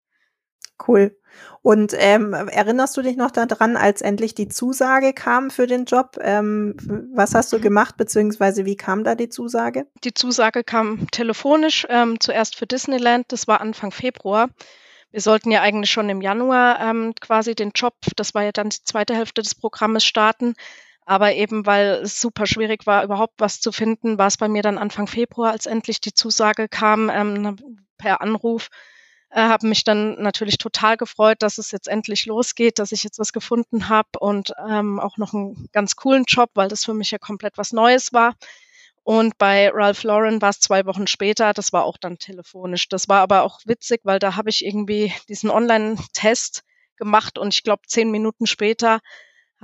Cool. 0.87 1.17
Und 1.63 1.95
ähm, 1.97 2.35
erinnerst 2.35 2.97
du 2.97 3.03
dich 3.03 3.17
noch 3.17 3.31
daran, 3.31 3.79
als 3.79 4.03
endlich 4.03 4.35
die 4.35 4.49
Zusage 4.49 5.15
kam 5.15 5.51
für 5.51 5.67
den 5.67 5.87
Job? 5.87 6.19
Ähm, 6.21 6.77
was 7.15 7.35
hast 7.35 7.53
du 7.53 7.61
gemacht, 7.61 7.97
beziehungsweise 7.97 8.67
wie 8.67 8.77
kam 8.77 9.03
da 9.03 9.15
die 9.15 9.31
Zusage? 9.31 9.87
Die 10.05 10.13
Zusage 10.13 10.65
kam 10.65 11.11
telefonisch, 11.11 11.87
ähm, 11.89 12.21
zuerst 12.21 12.57
für 12.57 12.67
Disneyland, 12.67 13.33
das 13.33 13.49
war 13.49 13.63
Anfang 13.63 13.91
Februar. 13.91 14.51
Wir 15.11 15.23
sollten 15.23 15.51
ja 15.51 15.63
eigentlich 15.63 15.91
schon 15.91 16.11
im 16.11 16.21
Januar 16.21 16.79
ähm, 16.81 17.15
quasi 17.21 17.55
den 17.55 17.71
Job, 17.75 17.95
das 18.17 18.35
war 18.35 18.45
ja 18.45 18.53
dann 18.53 18.69
die 18.69 18.85
zweite 18.85 19.15
Hälfte 19.15 19.41
des 19.41 19.55
Programmes, 19.55 20.05
starten. 20.05 20.55
Aber 21.07 21.33
eben 21.33 21.65
weil 21.65 22.01
es 22.03 22.21
super 22.21 22.47
schwierig 22.47 22.87
war, 22.87 23.05
überhaupt 23.05 23.35
was 23.39 23.61
zu 23.61 23.73
finden, 23.73 24.19
war 24.19 24.27
es 24.27 24.37
bei 24.37 24.49
mir 24.49 24.63
dann 24.63 24.77
Anfang 24.77 25.07
Februar, 25.07 25.53
als 25.53 25.67
endlich 25.67 26.01
die 26.01 26.13
Zusage 26.13 26.69
kam 26.69 27.09
ähm, 27.09 27.57
per 27.97 28.21
Anruf 28.21 28.69
äh, 29.31 29.41
habe 29.41 29.67
mich 29.67 29.85
dann 29.85 30.21
natürlich 30.23 30.59
total 30.59 30.97
gefreut, 30.97 31.43
dass 31.43 31.59
es 31.59 31.71
jetzt 31.71 31.89
endlich 31.89 32.27
losgeht, 32.27 32.79
dass 32.79 32.93
ich 32.93 33.05
jetzt 33.05 33.19
was 33.19 33.33
gefunden 33.33 33.89
habe 33.89 34.09
und 34.19 34.53
ähm, 34.69 35.01
auch 35.01 35.17
noch 35.19 35.35
einen 35.35 35.69
ganz 35.73 35.97
coolen 35.97 36.25
Job, 36.27 36.51
weil 36.55 36.69
das 36.69 36.85
für 36.85 36.95
mich 36.95 37.11
ja 37.11 37.19
komplett 37.19 37.59
was 37.59 37.73
Neues 37.73 38.13
war. 38.13 38.35
Und 39.03 39.39
bei 39.39 39.71
Ralph 39.73 40.03
Lauren 40.03 40.43
war 40.43 40.51
es 40.51 40.61
zwei 40.61 40.85
Wochen 40.87 41.07
später, 41.07 41.53
das 41.53 41.73
war 41.73 41.85
auch 41.85 41.97
dann 41.97 42.19
telefonisch. 42.19 42.89
Das 42.89 43.09
war 43.09 43.21
aber 43.21 43.43
auch 43.43 43.61
witzig, 43.65 44.01
weil 44.05 44.19
da 44.19 44.37
habe 44.37 44.51
ich 44.51 44.65
irgendwie 44.65 45.13
diesen 45.29 45.51
Online-Test 45.51 46.65
gemacht 46.97 47.39
und 47.39 47.55
ich 47.55 47.63
glaube, 47.63 47.83
zehn 47.87 48.11
Minuten 48.11 48.47
später 48.47 49.01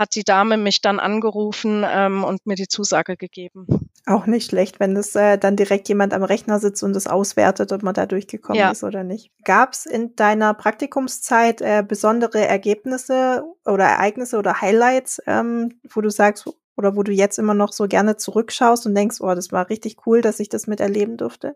hat 0.02 0.14
die 0.16 0.24
Dame 0.24 0.56
mich 0.56 0.80
dann 0.80 0.98
angerufen 0.98 1.84
ähm, 1.88 2.24
und 2.24 2.44
mir 2.44 2.56
die 2.56 2.68
Zusage 2.68 3.16
gegeben. 3.16 3.66
Auch 4.04 4.26
nicht 4.26 4.50
schlecht, 4.50 4.80
wenn 4.80 4.96
das 4.96 5.14
äh, 5.14 5.38
dann 5.38 5.54
direkt 5.54 5.88
jemand 5.88 6.12
am 6.12 6.24
Rechner 6.24 6.58
sitzt 6.58 6.82
und 6.82 6.96
es 6.96 7.06
auswertet, 7.06 7.72
ob 7.72 7.84
man 7.84 7.94
da 7.94 8.06
durchgekommen 8.06 8.58
ja. 8.58 8.72
ist 8.72 8.82
oder 8.82 9.04
nicht. 9.04 9.30
Gab 9.44 9.72
es 9.72 9.86
in 9.86 10.16
deiner 10.16 10.54
Praktikumszeit 10.54 11.60
äh, 11.60 11.84
besondere 11.86 12.44
Ergebnisse 12.46 13.44
oder 13.64 13.84
Ereignisse 13.84 14.38
oder 14.38 14.60
Highlights, 14.60 15.22
ähm, 15.26 15.80
wo 15.88 16.00
du 16.00 16.10
sagst, 16.10 16.50
oder 16.76 16.96
wo 16.96 17.04
du 17.04 17.12
jetzt 17.12 17.38
immer 17.38 17.54
noch 17.54 17.72
so 17.72 17.86
gerne 17.86 18.16
zurückschaust 18.16 18.86
und 18.86 18.96
denkst, 18.96 19.20
oh, 19.20 19.34
das 19.34 19.52
war 19.52 19.68
richtig 19.68 19.98
cool, 20.06 20.20
dass 20.20 20.40
ich 20.40 20.48
das 20.48 20.66
miterleben 20.66 21.16
durfte? 21.16 21.54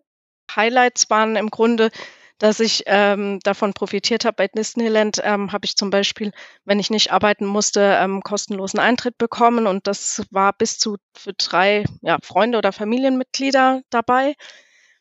Highlights 0.55 1.11
waren 1.11 1.35
im 1.35 1.51
Grunde 1.51 1.91
dass 2.39 2.61
ich 2.61 2.83
ähm, 2.87 3.41
davon 3.43 3.73
profitiert 3.73 4.25
habe. 4.25 4.37
Bei 4.37 4.49
Disneyland 4.49 5.21
ähm, 5.23 5.53
habe 5.53 5.65
ich 5.65 5.77
zum 5.77 5.91
Beispiel, 5.91 6.33
wenn 6.65 6.79
ich 6.79 6.91
nicht 6.91 7.13
arbeiten 7.13 7.47
musste, 7.47 7.99
ähm, 8.01 8.23
kostenlosen 8.23 8.81
Eintritt 8.81 9.17
bekommen 9.19 9.67
und 9.67 9.87
das 9.87 10.23
war 10.31 10.53
bis 10.53 10.79
zu 10.79 10.97
für 11.17 11.33
drei 11.33 11.85
ja, 12.03 12.19
Freunde 12.23 12.59
oder 12.59 12.73
Familienmitglieder 12.73 13.83
dabei. 13.91 14.35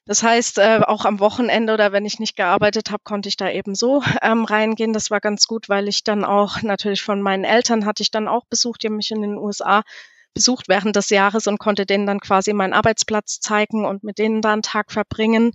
Das 0.08 0.22
heißt, 0.22 0.60
äh, 0.60 0.82
auch 0.86 1.04
am 1.06 1.20
Wochenende 1.20 1.74
oder 1.74 1.92
wenn 1.92 2.06
ich 2.06 2.20
nicht 2.20 2.36
gearbeitet 2.36 2.92
habe, 2.92 3.04
konnte 3.04 3.28
ich 3.28 3.38
da 3.38 3.50
eben 3.50 3.74
so 3.74 4.04
ähm, 4.22 4.46
reingehen. 4.46 4.94
Das 4.94 5.10
war 5.10 5.20
ganz 5.20 5.48
gut, 5.48 5.68
weil 5.68 5.88
ich 5.88 6.04
dann 6.04 6.24
auch 6.24 6.62
natürlich 6.62 7.02
von 7.02 7.22
meinen 7.22 7.44
Eltern 7.44 7.86
hatte 7.86 8.04
ich 8.04 8.12
dann 8.12 8.28
auch 8.28 8.46
besucht, 8.46 8.84
die 8.84 8.88
haben 8.88 8.98
mich 8.98 9.12
in 9.12 9.24
den 9.24 9.38
USA 9.38 9.84
besucht 10.36 10.68
während 10.68 10.96
des 10.96 11.10
Jahres 11.10 11.48
und 11.48 11.58
konnte 11.58 11.86
denen 11.88 12.06
dann 12.06 12.20
quasi 12.20 12.54
meinen 12.54 12.74
Arbeitsplatz 12.74 13.40
zeigen 13.40 13.86
und 13.86 14.04
mit 14.04 14.20
denen 14.20 14.42
da 14.42 14.54
einen 14.54 14.62
Tag 14.62 14.92
verbringen. 14.92 15.54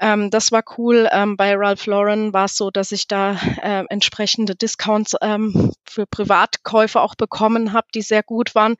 Ähm, 0.00 0.30
das 0.30 0.52
war 0.52 0.62
cool. 0.76 1.08
Ähm, 1.12 1.36
bei 1.36 1.54
Ralph 1.54 1.86
Lauren 1.86 2.32
war 2.32 2.46
es 2.46 2.56
so, 2.56 2.70
dass 2.70 2.92
ich 2.92 3.06
da 3.06 3.36
äh, 3.62 3.84
entsprechende 3.88 4.54
Discounts 4.54 5.16
ähm, 5.20 5.72
für 5.84 6.06
Privatkäufe 6.06 7.00
auch 7.00 7.14
bekommen 7.14 7.72
habe, 7.72 7.86
die 7.94 8.02
sehr 8.02 8.22
gut 8.22 8.54
waren. 8.54 8.74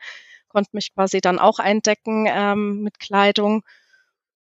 Konnte 0.49 0.71
mich 0.73 0.95
quasi 0.95 1.21
dann 1.21 1.39
auch 1.39 1.59
eindecken 1.59 2.27
ähm, 2.29 2.83
mit 2.83 2.99
Kleidung. 2.99 3.63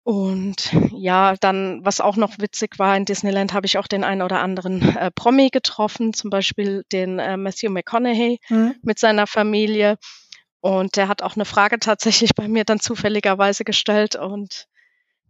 Und 0.04 0.74
ja, 0.92 1.36
dann, 1.40 1.80
was 1.86 2.02
auch 2.02 2.18
noch 2.18 2.38
witzig 2.38 2.78
war, 2.78 2.98
in 2.98 3.06
Disneyland 3.06 3.54
habe 3.54 3.66
ich 3.66 3.78
auch 3.78 3.88
den 3.88 4.04
einen 4.04 4.22
oder 4.22 4.42
anderen 4.42 4.98
äh, 4.98 5.12
Promi 5.12 5.50
getroffen, 5.50 6.14
zum 6.14 6.30
Beispiel 6.30 6.84
den 6.92 7.20
äh, 7.20 7.38
Matthew 7.38 7.70
McConaughey 7.70 8.40
mhm. 8.50 8.76
mit 8.82 9.00
seiner 9.00 9.28
Familie. 9.28 9.98
Und 10.60 10.98
der 10.98 11.08
hat 11.08 11.22
auch 11.22 11.36
eine 11.36 11.46
Frage 11.46 11.80
tatsächlich 11.80 12.36
bei 12.36 12.48
mir 12.50 12.66
dann 12.66 12.82
zufälligerweise 12.82 13.64
gestellt 13.64 14.16
und 14.16 14.68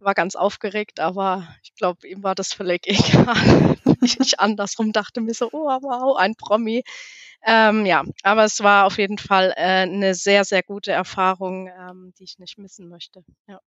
war 0.04 0.14
ganz 0.14 0.36
aufgeregt, 0.36 1.00
aber 1.00 1.48
ich 1.62 1.74
glaube, 1.74 2.06
ihm 2.06 2.22
war 2.22 2.34
das 2.34 2.52
völlig 2.52 2.82
egal. 2.86 3.76
ich 4.02 4.38
andersrum 4.38 4.92
dachte 4.92 5.20
mir 5.20 5.34
so, 5.34 5.48
oh 5.52 5.66
wow, 5.82 6.16
ein 6.16 6.34
Promi. 6.34 6.84
Ähm, 7.46 7.84
ja, 7.84 8.04
aber 8.22 8.44
es 8.44 8.62
war 8.62 8.86
auf 8.86 8.98
jeden 8.98 9.18
Fall 9.18 9.52
äh, 9.56 9.82
eine 9.82 10.14
sehr, 10.14 10.44
sehr 10.44 10.62
gute 10.62 10.92
Erfahrung, 10.92 11.68
ähm, 11.68 12.14
die 12.18 12.24
ich 12.24 12.38
nicht 12.38 12.58
missen 12.58 12.88
möchte. 12.88 13.22
Ja. 13.46 13.60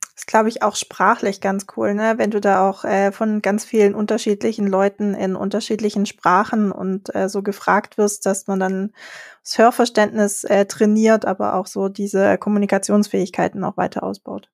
Das 0.00 0.22
ist, 0.22 0.26
glaube 0.28 0.48
ich, 0.48 0.62
auch 0.62 0.76
sprachlich 0.76 1.42
ganz 1.42 1.66
cool, 1.76 1.92
ne? 1.92 2.14
Wenn 2.16 2.30
du 2.30 2.40
da 2.40 2.66
auch 2.66 2.84
äh, 2.84 3.12
von 3.12 3.42
ganz 3.42 3.66
vielen 3.66 3.94
unterschiedlichen 3.94 4.66
Leuten 4.66 5.12
in 5.12 5.36
unterschiedlichen 5.36 6.06
Sprachen 6.06 6.72
und 6.72 7.14
äh, 7.14 7.28
so 7.28 7.42
gefragt 7.42 7.98
wirst, 7.98 8.24
dass 8.24 8.46
man 8.46 8.58
dann 8.58 8.92
das 9.42 9.58
Hörverständnis 9.58 10.44
äh, 10.44 10.64
trainiert, 10.64 11.26
aber 11.26 11.52
auch 11.52 11.66
so 11.66 11.90
diese 11.90 12.38
Kommunikationsfähigkeiten 12.38 13.62
auch 13.62 13.76
weiter 13.76 14.04
ausbaut. 14.04 14.48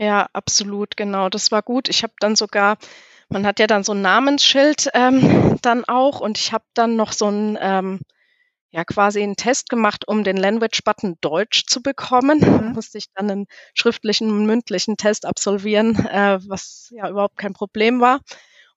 Ja, 0.00 0.28
absolut, 0.32 0.96
genau. 0.96 1.28
Das 1.28 1.52
war 1.52 1.62
gut. 1.62 1.88
Ich 1.90 2.02
habe 2.02 2.14
dann 2.20 2.34
sogar, 2.34 2.78
man 3.28 3.44
hat 3.46 3.58
ja 3.60 3.66
dann 3.66 3.84
so 3.84 3.92
ein 3.92 4.00
Namensschild 4.00 4.88
ähm, 4.94 5.58
dann 5.62 5.84
auch 5.84 6.20
und 6.20 6.38
ich 6.38 6.52
habe 6.54 6.64
dann 6.74 6.96
noch 6.96 7.12
so 7.12 7.26
ein 7.28 7.58
ähm, 7.60 8.00
ja 8.72 8.84
quasi 8.84 9.22
einen 9.22 9.36
Test 9.36 9.70
gemacht, 9.70 10.08
um 10.08 10.24
den 10.24 10.36
Language-Button 10.36 11.18
Deutsch 11.22 11.64
zu 11.66 11.82
bekommen. 11.82 12.40
Mhm. 12.40 12.72
Musste 12.74 12.98
ich 12.98 13.06
dann 13.14 13.30
einen 13.30 13.46
schriftlichen 13.74 14.46
mündlichen 14.46 14.96
Test 14.96 15.26
absolvieren, 15.26 15.96
äh, 16.06 16.38
was 16.48 16.88
ja 16.96 17.08
überhaupt 17.10 17.38
kein 17.38 17.54
Problem 17.54 18.00
war. 18.00 18.20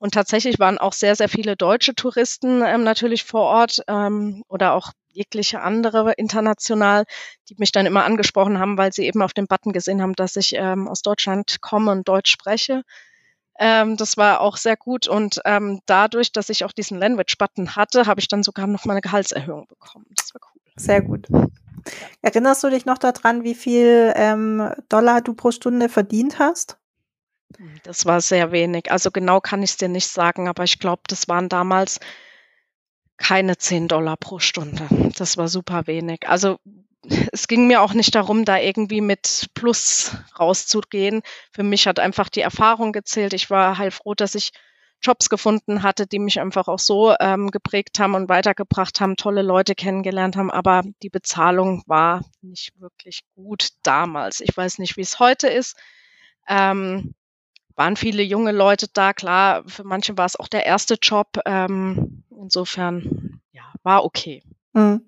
Und 0.04 0.14
tatsächlich 0.14 0.60
waren 0.60 0.80
auch 0.80 0.92
sehr, 0.92 1.16
sehr 1.16 1.30
viele 1.30 1.56
deutsche 1.56 1.96
Touristen 1.96 2.62
ähm, 2.62 2.84
natürlich 2.84 3.24
vor 3.24 3.44
Ort 3.44 3.80
ähm, 3.88 4.44
oder 4.50 4.74
auch 4.74 4.92
jegliche 5.08 5.62
andere 5.62 6.12
international, 6.18 7.06
die 7.48 7.56
mich 7.58 7.72
dann 7.72 7.86
immer 7.86 8.04
angesprochen 8.04 8.60
haben, 8.60 8.78
weil 8.78 8.92
sie 8.92 9.06
eben 9.06 9.22
auf 9.22 9.32
dem 9.32 9.48
Button 9.48 9.72
gesehen 9.72 10.02
haben, 10.02 10.12
dass 10.12 10.36
ich 10.36 10.56
ähm, 10.56 10.90
aus 10.90 11.04
Deutschland 11.04 11.62
komme 11.62 11.94
und 11.94 12.06
Deutsch 12.06 12.30
spreche. 12.30 12.84
Ähm, 13.58 13.96
das 13.96 14.18
war 14.18 14.42
auch 14.42 14.58
sehr 14.58 14.76
gut 14.76 15.08
und 15.08 15.40
ähm, 15.46 15.80
dadurch, 15.86 16.34
dass 16.34 16.50
ich 16.50 16.66
auch 16.66 16.74
diesen 16.74 17.00
Language-Button 17.00 17.78
hatte, 17.78 18.06
habe 18.06 18.20
ich 18.20 18.28
dann 18.28 18.44
sogar 18.44 18.68
noch 18.68 18.84
mal 18.84 18.96
eine 18.96 19.02
Gehaltserhöhung 19.02 19.68
bekommen. 19.68 20.08
Das 20.18 20.34
war 20.34 20.42
cool. 20.54 20.62
Sehr 20.76 21.02
gut. 21.02 21.30
Erinnerst 22.22 22.62
du 22.62 22.70
dich 22.70 22.86
noch 22.86 22.98
daran, 22.98 23.46
wie 23.46 23.56
viel 23.56 24.12
ähm, 24.18 24.70
Dollar 24.90 25.22
du 25.22 25.34
pro 25.34 25.52
Stunde 25.52 25.88
verdient 25.88 26.40
hast? 26.40 26.78
Das 27.84 28.06
war 28.06 28.22
sehr 28.22 28.52
wenig. 28.52 28.92
Also 28.92 29.12
genau 29.12 29.42
kann 29.42 29.64
ich 29.64 29.72
es 29.72 29.78
dir 29.78 29.90
nicht 29.90 30.08
sagen, 30.08 30.48
aber 30.48 30.64
ich 30.64 30.80
glaube, 30.80 31.04
das 31.08 31.28
waren 31.28 31.50
damals 31.50 32.00
keine 33.18 33.58
10 33.58 33.88
Dollar 33.88 34.18
pro 34.18 34.40
Stunde. 34.40 34.88
Das 35.18 35.38
war 35.38 35.48
super 35.48 35.88
wenig. 35.88 36.28
Also 36.28 36.60
es 37.32 37.48
ging 37.48 37.68
mir 37.68 37.82
auch 37.82 37.94
nicht 37.94 38.16
darum, 38.16 38.46
da 38.46 38.58
irgendwie 38.58 39.02
mit 39.02 39.48
Plus 39.54 40.16
rauszugehen. 40.40 41.22
Für 41.52 41.64
mich 41.64 41.88
hat 41.88 42.00
einfach 42.00 42.30
die 42.30 42.42
Erfahrung 42.42 42.92
gezählt. 42.92 43.34
Ich 43.34 43.50
war 43.50 43.78
heilfroh, 43.78 44.14
dass 44.14 44.36
ich 44.36 44.52
Jobs 45.02 45.30
gefunden 45.30 45.84
hatte, 45.84 46.08
die 46.08 46.20
mich 46.20 46.40
einfach 46.40 46.70
auch 46.70 46.80
so 46.80 47.14
ähm, 47.20 47.52
geprägt 47.52 48.00
haben 48.00 48.16
und 48.16 48.30
weitergebracht 48.30 49.02
haben, 49.02 49.18
tolle 49.18 49.42
Leute 49.42 49.76
kennengelernt 49.76 50.38
haben. 50.38 50.50
Aber 50.50 50.84
die 51.02 51.10
Bezahlung 51.10 51.84
war 51.88 52.24
nicht 52.42 52.80
wirklich 52.80 53.24
gut 53.36 53.70
damals. 53.84 54.40
Ich 54.40 54.56
weiß 54.56 54.80
nicht, 54.80 54.96
wie 54.96 55.02
es 55.02 55.20
heute 55.20 55.48
ist. 55.48 55.76
Ähm, 56.48 57.14
waren 57.76 57.96
viele 57.96 58.24
junge 58.24 58.52
Leute 58.52 58.88
da, 58.94 59.14
klar, 59.14 59.64
für 59.68 59.84
manche 59.84 60.18
war 60.18 60.26
es 60.26 60.40
auch 60.40 60.48
der 60.48 60.66
erste 60.66 60.96
Job. 61.02 61.40
Ähm, 61.46 62.24
insofern, 62.30 63.42
ja, 63.52 63.64
war 63.84 64.04
okay. 64.06 64.44
Mhm. 64.74 65.02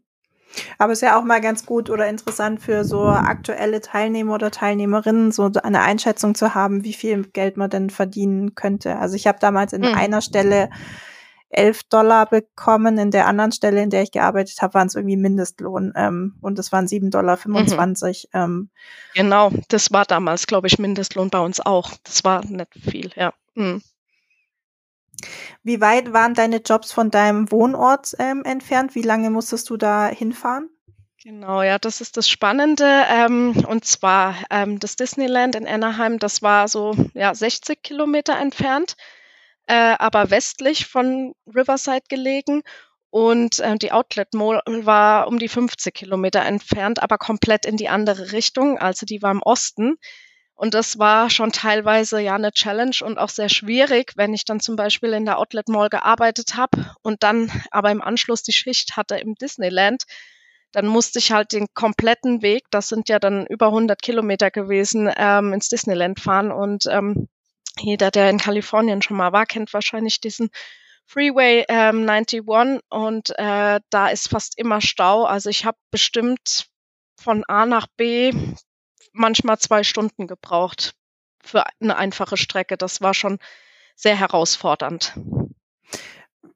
Aber 0.78 0.94
es 0.94 1.00
ist 1.00 1.08
ja 1.08 1.20
auch 1.20 1.24
mal 1.24 1.42
ganz 1.42 1.66
gut 1.66 1.90
oder 1.90 2.08
interessant 2.08 2.62
für 2.62 2.86
so 2.86 3.04
aktuelle 3.06 3.82
Teilnehmer 3.82 4.36
oder 4.36 4.52
Teilnehmerinnen, 4.52 5.32
so 5.32 5.52
eine 5.64 5.82
Einschätzung 5.82 6.36
zu 6.36 6.56
haben, 6.56 6.84
wie 6.84 6.94
viel 6.94 7.26
Geld 7.26 7.58
man 7.58 7.70
denn 7.70 7.90
verdienen 7.90 8.56
könnte. 8.56 8.98
Also 8.98 9.16
ich 9.16 9.28
habe 9.28 9.40
damals 9.40 9.74
in 9.74 9.82
mhm. 9.82 9.94
einer 9.94 10.22
Stelle 10.22 10.70
11 11.58 11.84
Dollar 11.84 12.26
bekommen, 12.28 12.98
in 12.98 13.12
der 13.12 13.28
anderen 13.28 13.52
Stelle, 13.52 13.82
in 13.82 13.90
der 13.90 14.04
ich 14.04 14.12
gearbeitet 14.12 14.62
habe, 14.62 14.74
waren 14.74 14.88
es 14.88 14.96
irgendwie 14.96 15.18
Mindestlohn 15.18 15.94
ähm, 15.96 16.36
und 16.42 16.60
es 16.60 16.72
waren 16.72 16.88
7,25 16.88 17.10
Dollar. 17.12 17.38
Mhm. 17.38 18.16
Ähm. 18.34 18.70
Genau, 19.14 19.52
das 19.70 19.92
war 19.92 20.06
damals, 20.06 20.48
glaube 20.48 20.68
ich, 20.68 20.80
Mindestlohn 20.80 21.30
bei 21.30 21.40
uns 21.40 21.60
auch. 21.60 21.92
Das 22.04 22.24
war 22.24 22.46
nicht 22.46 22.74
viel, 22.74 23.12
ja. 23.16 23.34
Mhm. 23.56 23.82
Wie 25.64 25.82
weit 25.82 26.14
waren 26.14 26.34
deine 26.34 26.58
Jobs 26.58 26.92
von 26.92 27.10
deinem 27.10 27.52
Wohnort 27.52 28.14
ähm, 28.20 28.44
entfernt? 28.44 28.96
Wie 28.96 29.02
lange 29.02 29.30
musstest 29.30 29.70
du 29.70 29.78
da 29.78 30.08
hinfahren? 30.08 30.70
Genau, 31.26 31.64
ja, 31.64 31.80
das 31.80 32.02
ist 32.02 32.18
das 32.18 32.30
Spannende. 32.30 32.86
Ähm, 33.10 33.66
und 33.68 33.84
zwar 33.84 34.36
ähm, 34.52 34.80
das 34.80 34.96
Disneyland 34.96 35.56
in 35.56 35.68
Anaheim, 35.68 36.20
das 36.20 36.44
war 36.44 36.68
so 36.68 36.96
ja, 37.16 37.34
60 37.34 37.82
Kilometer 37.82 38.38
entfernt, 38.38 38.96
äh, 39.68 39.96
aber 39.98 40.30
westlich 40.30 40.86
von 40.86 41.34
Riverside 41.48 42.06
gelegen. 42.10 42.62
Und 43.10 43.60
äh, 43.60 43.76
die 43.78 43.92
Outlet 43.92 44.34
Mall 44.34 44.62
war 44.66 45.28
um 45.28 45.40
die 45.40 45.48
50 45.48 45.94
Kilometer 45.94 46.42
entfernt, 46.42 47.02
aber 47.02 47.18
komplett 47.18 47.66
in 47.66 47.78
die 47.78 47.90
andere 47.90 48.34
Richtung. 48.34 48.78
Also 48.78 49.06
die 49.06 49.22
war 49.22 49.32
im 49.32 49.42
Osten. 49.42 49.98
Und 50.56 50.74
das 50.74 51.00
war 51.00 51.30
schon 51.30 51.52
teilweise 51.52 52.20
ja 52.22 52.36
eine 52.36 52.52
Challenge 52.52 52.96
und 53.04 53.18
auch 53.18 53.30
sehr 53.30 53.50
schwierig, 53.50 54.14
wenn 54.16 54.34
ich 54.34 54.46
dann 54.46 54.62
zum 54.62 54.78
Beispiel 54.78 55.12
in 55.12 55.26
der 55.26 55.38
Outlet 55.38 55.68
Mall 55.68 55.90
gearbeitet 55.90 56.56
habe 56.56 56.96
und 57.02 57.24
dann 57.24 57.52
aber 57.72 57.92
im 57.92 58.02
Anschluss 58.02 58.42
die 58.42 58.54
Schicht 58.54 58.96
hatte 58.96 59.18
im 59.18 59.36
Disneyland. 59.36 60.04
Dann 60.72 60.88
musste 60.88 61.20
ich 61.20 61.32
halt 61.32 61.52
den 61.54 61.68
kompletten 61.74 62.42
Weg, 62.42 62.66
das 62.72 62.90
sind 62.90 63.10
ja 63.10 63.20
dann 63.20 63.46
über 63.48 63.68
100 63.68 64.02
Kilometer 64.02 64.50
gewesen, 64.52 65.10
ähm, 65.16 65.54
ins 65.54 65.70
Disneyland 65.70 66.20
fahren. 66.20 66.52
Und 66.52 66.86
ähm, 66.88 67.28
jeder, 67.80 68.12
der 68.12 68.30
in 68.30 68.38
Kalifornien 68.38 69.02
schon 69.02 69.18
mal 69.18 69.32
war, 69.32 69.46
kennt 69.46 69.74
wahrscheinlich 69.74 70.20
diesen 70.22 70.50
Freeway 71.06 71.66
ähm, 71.70 72.10
91 72.10 72.42
und 72.90 73.38
äh, 73.38 73.80
da 73.90 74.08
ist 74.08 74.30
fast 74.30 74.58
immer 74.58 74.82
Stau. 74.82 75.26
Also 75.26 75.50
ich 75.50 75.66
habe 75.66 75.78
bestimmt 75.92 76.68
von 77.20 77.44
A 77.48 77.66
nach 77.66 77.88
B 77.96 78.34
manchmal 79.14 79.60
zwei 79.60 79.84
Stunden 79.84 80.28
gebraucht 80.28 80.96
für 81.44 81.64
eine 81.80 81.96
einfache 81.96 82.38
Strecke. 82.38 82.76
Das 82.78 83.02
war 83.02 83.14
schon 83.14 83.40
sehr 83.96 84.16
herausfordernd. 84.16 85.14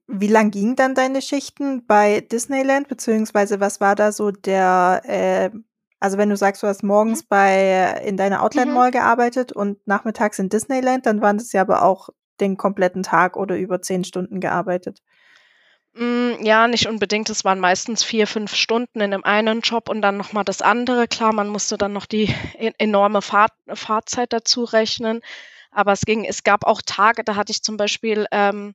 Wie 0.07 0.27
lang 0.27 0.49
ging 0.49 0.75
dann 0.75 0.95
deine 0.95 1.21
Schichten 1.21 1.85
bei 1.85 2.21
Disneyland, 2.21 2.87
beziehungsweise 2.87 3.59
was 3.59 3.79
war 3.79 3.95
da 3.95 4.11
so 4.11 4.31
der, 4.31 5.03
äh, 5.05 5.51
also 5.99 6.17
wenn 6.17 6.29
du 6.29 6.37
sagst, 6.37 6.63
du 6.63 6.67
hast 6.67 6.83
morgens 6.83 7.23
mhm. 7.23 7.27
bei 7.29 8.01
in 8.05 8.17
deiner 8.17 8.43
Outlet 8.43 8.67
Mall 8.67 8.89
mhm. 8.89 8.93
gearbeitet 8.93 9.51
und 9.51 9.85
nachmittags 9.87 10.39
in 10.39 10.49
Disneyland, 10.49 11.05
dann 11.05 11.21
waren 11.21 11.37
das 11.37 11.51
ja 11.51 11.61
aber 11.61 11.83
auch 11.83 12.09
den 12.39 12.57
kompletten 12.57 13.03
Tag 13.03 13.35
oder 13.35 13.57
über 13.57 13.81
zehn 13.81 14.03
Stunden 14.03 14.39
gearbeitet. 14.39 15.01
Mm, 15.93 16.41
ja, 16.41 16.67
nicht 16.67 16.87
unbedingt. 16.87 17.29
Es 17.29 17.43
waren 17.43 17.59
meistens 17.59 18.03
vier, 18.03 18.27
fünf 18.27 18.55
Stunden 18.55 19.01
in 19.01 19.11
dem 19.11 19.25
einen 19.25 19.61
Job 19.61 19.89
und 19.89 20.01
dann 20.01 20.17
nochmal 20.17 20.45
das 20.45 20.61
andere. 20.61 21.07
Klar, 21.07 21.33
man 21.33 21.49
musste 21.49 21.77
dann 21.77 21.93
noch 21.93 22.05
die 22.05 22.33
e-, 22.57 22.71
enorme 22.77 23.21
Fahrt, 23.21 23.51
Fahrzeit 23.73 24.31
dazu 24.31 24.63
rechnen. 24.63 25.21
Aber 25.71 25.91
es 25.91 26.01
ging, 26.01 26.25
es 26.25 26.43
gab 26.43 26.63
auch 26.65 26.81
Tage, 26.81 27.23
da 27.23 27.35
hatte 27.35 27.51
ich 27.51 27.61
zum 27.63 27.77
Beispiel 27.77 28.25
ähm, 28.31 28.73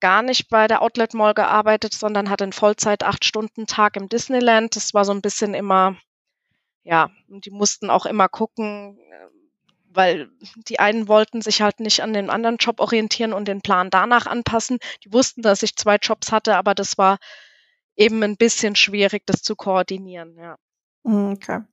gar 0.00 0.22
nicht 0.22 0.48
bei 0.48 0.66
der 0.66 0.82
Outlet 0.82 1.14
Mall 1.14 1.34
gearbeitet, 1.34 1.94
sondern 1.94 2.30
hatte 2.30 2.44
einen 2.44 2.52
Vollzeit 2.52 3.04
acht 3.04 3.24
Stunden 3.24 3.66
Tag 3.66 3.96
im 3.96 4.08
Disneyland. 4.08 4.76
Das 4.76 4.94
war 4.94 5.04
so 5.04 5.12
ein 5.12 5.22
bisschen 5.22 5.54
immer, 5.54 5.96
ja, 6.84 7.10
die 7.28 7.50
mussten 7.50 7.90
auch 7.90 8.06
immer 8.06 8.28
gucken, 8.28 8.98
weil 9.88 10.30
die 10.68 10.80
einen 10.80 11.08
wollten 11.08 11.40
sich 11.42 11.62
halt 11.62 11.80
nicht 11.80 12.02
an 12.02 12.12
den 12.12 12.30
anderen 12.30 12.56
Job 12.58 12.80
orientieren 12.80 13.32
und 13.32 13.46
den 13.48 13.62
Plan 13.62 13.90
danach 13.90 14.26
anpassen. 14.26 14.78
Die 15.04 15.12
wussten, 15.12 15.42
dass 15.42 15.62
ich 15.62 15.76
zwei 15.76 15.96
Jobs 15.96 16.32
hatte, 16.32 16.56
aber 16.56 16.74
das 16.74 16.98
war 16.98 17.18
eben 17.96 18.22
ein 18.22 18.36
bisschen 18.36 18.76
schwierig, 18.76 19.24
das 19.26 19.42
zu 19.42 19.56
koordinieren, 19.56 20.36
ja. 20.38 20.56
Hm, 21.04 21.32
okay. 21.32 21.64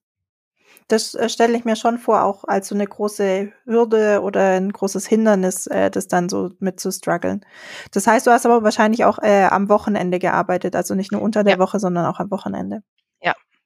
Das 0.87 1.15
äh, 1.15 1.29
stelle 1.29 1.57
ich 1.57 1.65
mir 1.65 1.75
schon 1.75 1.97
vor, 1.97 2.23
auch 2.23 2.43
als 2.45 2.67
so 2.67 2.75
eine 2.75 2.85
große 2.87 3.51
Hürde 3.65 4.21
oder 4.21 4.57
ein 4.57 4.71
großes 4.71 5.07
Hindernis, 5.07 5.67
äh, 5.67 5.89
das 5.91 6.07
dann 6.07 6.29
so 6.29 6.51
mit 6.59 6.79
zu 6.79 6.91
strugglen. 6.91 7.45
Das 7.91 8.07
heißt, 8.07 8.27
du 8.27 8.31
hast 8.31 8.45
aber 8.45 8.63
wahrscheinlich 8.63 9.05
auch 9.05 9.19
äh, 9.19 9.45
am 9.45 9.69
Wochenende 9.69 10.19
gearbeitet, 10.19 10.75
also 10.75 10.95
nicht 10.95 11.11
nur 11.11 11.21
unter 11.21 11.43
der 11.43 11.57
Ja. 11.57 11.59
Woche, 11.59 11.79
sondern 11.79 12.05
auch 12.05 12.19
am 12.19 12.31
Wochenende. 12.31 12.83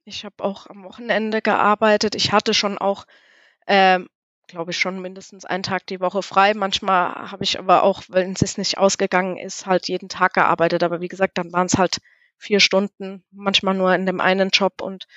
Ich 0.06 0.24
habe 0.24 0.44
auch 0.44 0.68
am 0.68 0.84
Wochenende 0.84 1.42
gearbeitet. 1.42 2.16
Ich 2.16 2.32
hatte 2.32 2.54
schon 2.54 2.78
auch, 2.78 3.06
ähm, 3.68 4.08
glaube 4.48 4.72
ich, 4.72 4.78
schon 4.78 5.02
mindestens 5.02 5.46
einen 5.46 5.64
Tag 5.64 5.88
die 5.88 6.00
Woche 6.00 6.22
frei. 6.22 6.54
Manchmal 6.54 7.32
habe 7.32 7.44
ich 7.44 7.60
aber 7.60 7.84
auch, 7.84 8.04
wenn 8.10 8.34
es 8.40 8.58
nicht 8.58 8.78
ausgegangen 8.78 9.38
ist, 9.38 9.66
halt 9.66 9.88
jeden 9.88 10.10
Tag 10.10 10.34
gearbeitet. 10.34 10.84
Aber 10.84 11.02
wie 11.02 11.08
gesagt, 11.08 11.38
dann 11.38 11.52
waren 11.54 11.66
es 11.68 11.78
halt 11.78 11.98
vier 12.38 12.60
Stunden, 12.60 13.24
manchmal 13.32 13.74
nur 13.74 13.96
in 13.96 14.06
dem 14.06 14.22
einen 14.22 14.50
Job 14.50 14.82
und 14.82 15.08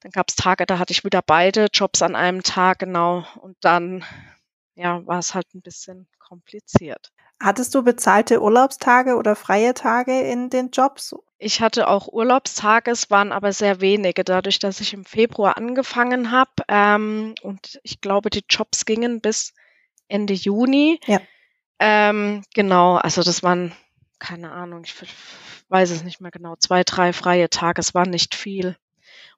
dann 0.00 0.12
gab 0.12 0.28
es 0.28 0.36
Tage, 0.36 0.66
da 0.66 0.78
hatte 0.78 0.92
ich 0.92 1.04
wieder 1.04 1.22
beide 1.22 1.66
Jobs 1.72 2.02
an 2.02 2.14
einem 2.14 2.42
Tag, 2.42 2.78
genau. 2.80 3.26
Und 3.40 3.56
dann, 3.62 4.04
ja, 4.76 5.04
war 5.06 5.18
es 5.18 5.34
halt 5.34 5.52
ein 5.54 5.62
bisschen 5.62 6.06
kompliziert. 6.18 7.10
Hattest 7.40 7.74
du 7.74 7.82
bezahlte 7.82 8.40
Urlaubstage 8.40 9.16
oder 9.16 9.36
freie 9.36 9.74
Tage 9.74 10.20
in 10.20 10.48
den 10.48 10.70
Jobs? 10.70 11.14
Ich 11.38 11.60
hatte 11.60 11.88
auch 11.88 12.08
Urlaubstage, 12.08 12.90
es 12.90 13.10
waren 13.10 13.32
aber 13.32 13.52
sehr 13.52 13.80
wenige, 13.80 14.24
dadurch, 14.24 14.58
dass 14.58 14.80
ich 14.80 14.94
im 14.94 15.04
Februar 15.04 15.56
angefangen 15.56 16.30
habe. 16.30 16.50
Ähm, 16.68 17.34
und 17.42 17.78
ich 17.82 18.00
glaube, 18.00 18.30
die 18.30 18.44
Jobs 18.48 18.86
gingen 18.86 19.20
bis 19.20 19.52
Ende 20.08 20.34
Juni. 20.34 21.00
Ja. 21.06 21.20
Ähm, 21.78 22.42
genau, 22.54 22.96
also 22.96 23.22
das 23.22 23.42
waren, 23.42 23.72
keine 24.18 24.50
Ahnung, 24.52 24.84
ich 24.84 24.94
weiß 25.68 25.90
es 25.90 26.04
nicht 26.04 26.20
mehr 26.20 26.30
genau, 26.30 26.56
zwei, 26.56 26.84
drei 26.84 27.12
freie 27.12 27.50
Tage, 27.50 27.80
es 27.80 27.92
war 27.94 28.06
nicht 28.06 28.34
viel. 28.34 28.76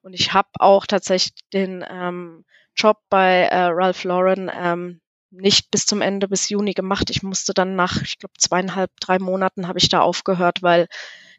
Und 0.01 0.13
ich 0.13 0.33
habe 0.33 0.49
auch 0.59 0.85
tatsächlich 0.85 1.33
den 1.51 1.83
ähm, 1.89 2.45
Job 2.75 3.01
bei 3.09 3.43
äh, 3.43 3.65
Ralph 3.65 4.05
Lauren 4.05 4.49
ähm, 4.53 5.01
nicht 5.31 5.71
bis 5.71 5.85
zum 5.85 6.01
Ende, 6.01 6.27
bis 6.27 6.49
Juni 6.49 6.73
gemacht. 6.73 7.09
Ich 7.09 7.23
musste 7.23 7.53
dann 7.53 7.75
nach, 7.75 8.01
ich 8.01 8.17
glaube, 8.17 8.33
zweieinhalb, 8.37 8.91
drei 8.99 9.19
Monaten 9.19 9.67
habe 9.67 9.79
ich 9.79 9.89
da 9.89 10.01
aufgehört, 10.01 10.61
weil 10.63 10.87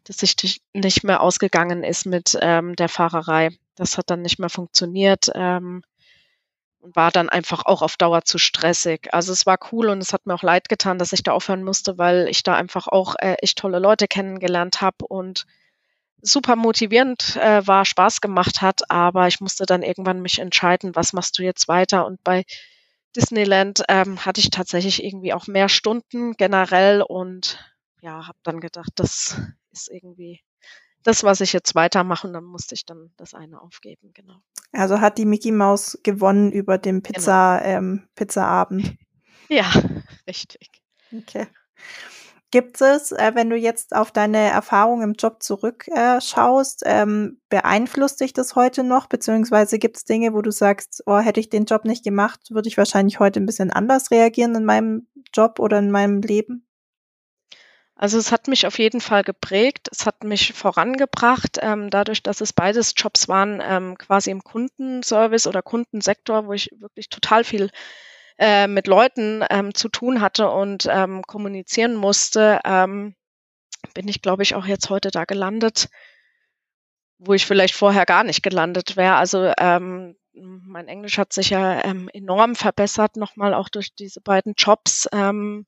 das 0.05 0.17
sich 0.17 0.61
nicht 0.73 1.03
mehr 1.03 1.21
ausgegangen 1.21 1.83
ist 1.83 2.05
mit 2.05 2.37
ähm, 2.41 2.75
der 2.75 2.89
Fahrerei. 2.89 3.49
Das 3.75 3.97
hat 3.97 4.09
dann 4.09 4.21
nicht 4.21 4.39
mehr 4.39 4.49
funktioniert 4.49 5.31
ähm, 5.35 5.83
und 6.79 6.95
war 6.95 7.11
dann 7.11 7.29
einfach 7.29 7.65
auch 7.65 7.81
auf 7.81 7.97
Dauer 7.97 8.23
zu 8.23 8.37
stressig. 8.37 9.13
Also 9.13 9.31
es 9.31 9.45
war 9.45 9.59
cool 9.71 9.89
und 9.89 9.99
es 9.99 10.13
hat 10.13 10.25
mir 10.25 10.33
auch 10.33 10.43
leid 10.43 10.69
getan, 10.69 10.97
dass 10.97 11.13
ich 11.13 11.23
da 11.23 11.33
aufhören 11.33 11.63
musste, 11.63 11.97
weil 11.97 12.27
ich 12.29 12.43
da 12.43 12.55
einfach 12.55 12.87
auch 12.87 13.15
äh, 13.19 13.35
echt 13.41 13.59
tolle 13.59 13.79
Leute 13.79 14.07
kennengelernt 14.07 14.81
habe 14.81 15.05
und 15.07 15.45
super 16.21 16.55
motivierend 16.55 17.35
äh, 17.37 17.65
war, 17.65 17.85
Spaß 17.85 18.21
gemacht 18.21 18.61
hat, 18.61 18.89
aber 18.89 19.27
ich 19.27 19.41
musste 19.41 19.65
dann 19.65 19.81
irgendwann 19.81 20.21
mich 20.21 20.39
entscheiden, 20.39 20.95
was 20.95 21.13
machst 21.13 21.37
du 21.37 21.43
jetzt 21.43 21.67
weiter 21.67 22.05
und 22.05 22.23
bei 22.23 22.43
Disneyland 23.15 23.83
ähm, 23.89 24.25
hatte 24.25 24.39
ich 24.39 24.49
tatsächlich 24.49 25.03
irgendwie 25.03 25.33
auch 25.33 25.47
mehr 25.47 25.69
Stunden 25.69 26.33
generell 26.33 27.01
und 27.01 27.59
ja, 28.01 28.27
habe 28.27 28.37
dann 28.43 28.59
gedacht, 28.59 28.91
das 28.95 29.39
ist 29.71 29.89
irgendwie 29.89 30.41
das, 31.03 31.23
was 31.23 31.41
ich 31.41 31.53
jetzt 31.53 31.75
weitermache 31.75 32.27
und 32.27 32.33
dann 32.33 32.43
musste 32.43 32.75
ich 32.75 32.85
dann 32.85 33.11
das 33.17 33.33
eine 33.33 33.61
aufgeben, 33.61 34.11
genau. 34.13 34.41
Also 34.71 35.01
hat 35.01 35.17
die 35.17 35.25
Mickey 35.25 35.51
Maus 35.51 35.99
gewonnen 36.03 36.51
über 36.51 36.77
den 36.77 37.01
Pizza, 37.01 37.59
genau. 37.63 37.77
ähm, 37.77 38.07
Pizzaabend. 38.15 38.95
Ja, 39.49 39.69
richtig. 40.27 40.69
Okay. 41.11 41.45
Gibt 42.51 42.81
es, 42.81 43.13
äh, 43.13 43.31
wenn 43.33 43.49
du 43.49 43.55
jetzt 43.55 43.95
auf 43.95 44.11
deine 44.11 44.37
Erfahrung 44.37 45.01
im 45.01 45.13
Job 45.13 45.41
zurückschaust, 45.41 46.85
äh, 46.85 47.01
ähm, 47.01 47.39
beeinflusst 47.47 48.19
dich 48.19 48.33
das 48.33 48.55
heute 48.55 48.83
noch? 48.83 49.07
Beziehungsweise 49.07 49.79
gibt 49.79 49.95
es 49.95 50.03
Dinge, 50.03 50.33
wo 50.33 50.41
du 50.41 50.51
sagst, 50.51 51.01
oh, 51.05 51.19
hätte 51.19 51.39
ich 51.39 51.49
den 51.49 51.63
Job 51.63 51.85
nicht 51.85 52.03
gemacht, 52.03 52.41
würde 52.49 52.67
ich 52.67 52.77
wahrscheinlich 52.77 53.19
heute 53.19 53.39
ein 53.39 53.45
bisschen 53.45 53.71
anders 53.71 54.11
reagieren 54.11 54.53
in 54.55 54.65
meinem 54.65 55.07
Job 55.33 55.59
oder 55.59 55.79
in 55.79 55.91
meinem 55.91 56.21
Leben? 56.21 56.67
Also 57.95 58.17
es 58.17 58.31
hat 58.33 58.47
mich 58.47 58.67
auf 58.67 58.79
jeden 58.79 58.99
Fall 58.99 59.23
geprägt, 59.23 59.87
es 59.91 60.05
hat 60.05 60.23
mich 60.25 60.53
vorangebracht, 60.53 61.59
ähm, 61.61 61.89
dadurch, 61.89 62.21
dass 62.23 62.41
es 62.41 62.51
beides 62.51 62.95
Jobs 62.97 63.29
waren, 63.29 63.61
ähm, 63.63 63.97
quasi 63.97 64.31
im 64.31 64.43
Kundenservice 64.43 65.47
oder 65.47 65.61
Kundensektor, 65.61 66.47
wo 66.47 66.53
ich 66.53 66.71
wirklich 66.79 67.09
total 67.09 67.43
viel 67.43 67.69
äh, 68.41 68.67
mit 68.67 68.87
Leuten 68.87 69.45
ähm, 69.51 69.75
zu 69.75 69.87
tun 69.87 70.19
hatte 70.19 70.49
und 70.49 70.87
ähm, 70.89 71.21
kommunizieren 71.21 71.95
musste, 71.95 72.59
ähm, 72.65 73.15
bin 73.93 74.07
ich, 74.07 74.23
glaube 74.23 74.41
ich, 74.41 74.55
auch 74.55 74.65
jetzt 74.65 74.89
heute 74.89 75.11
da 75.11 75.25
gelandet, 75.25 75.89
wo 77.19 77.33
ich 77.33 77.45
vielleicht 77.45 77.75
vorher 77.75 78.07
gar 78.07 78.23
nicht 78.23 78.41
gelandet 78.41 78.97
wäre. 78.97 79.15
Also 79.15 79.53
ähm, 79.59 80.15
mein 80.33 80.87
Englisch 80.87 81.19
hat 81.19 81.33
sich 81.33 81.51
ja 81.51 81.85
ähm, 81.85 82.09
enorm 82.13 82.55
verbessert, 82.55 83.15
nochmal 83.15 83.53
auch 83.53 83.69
durch 83.69 83.93
diese 83.93 84.21
beiden 84.21 84.55
Jobs. 84.57 85.07
Ähm, 85.11 85.67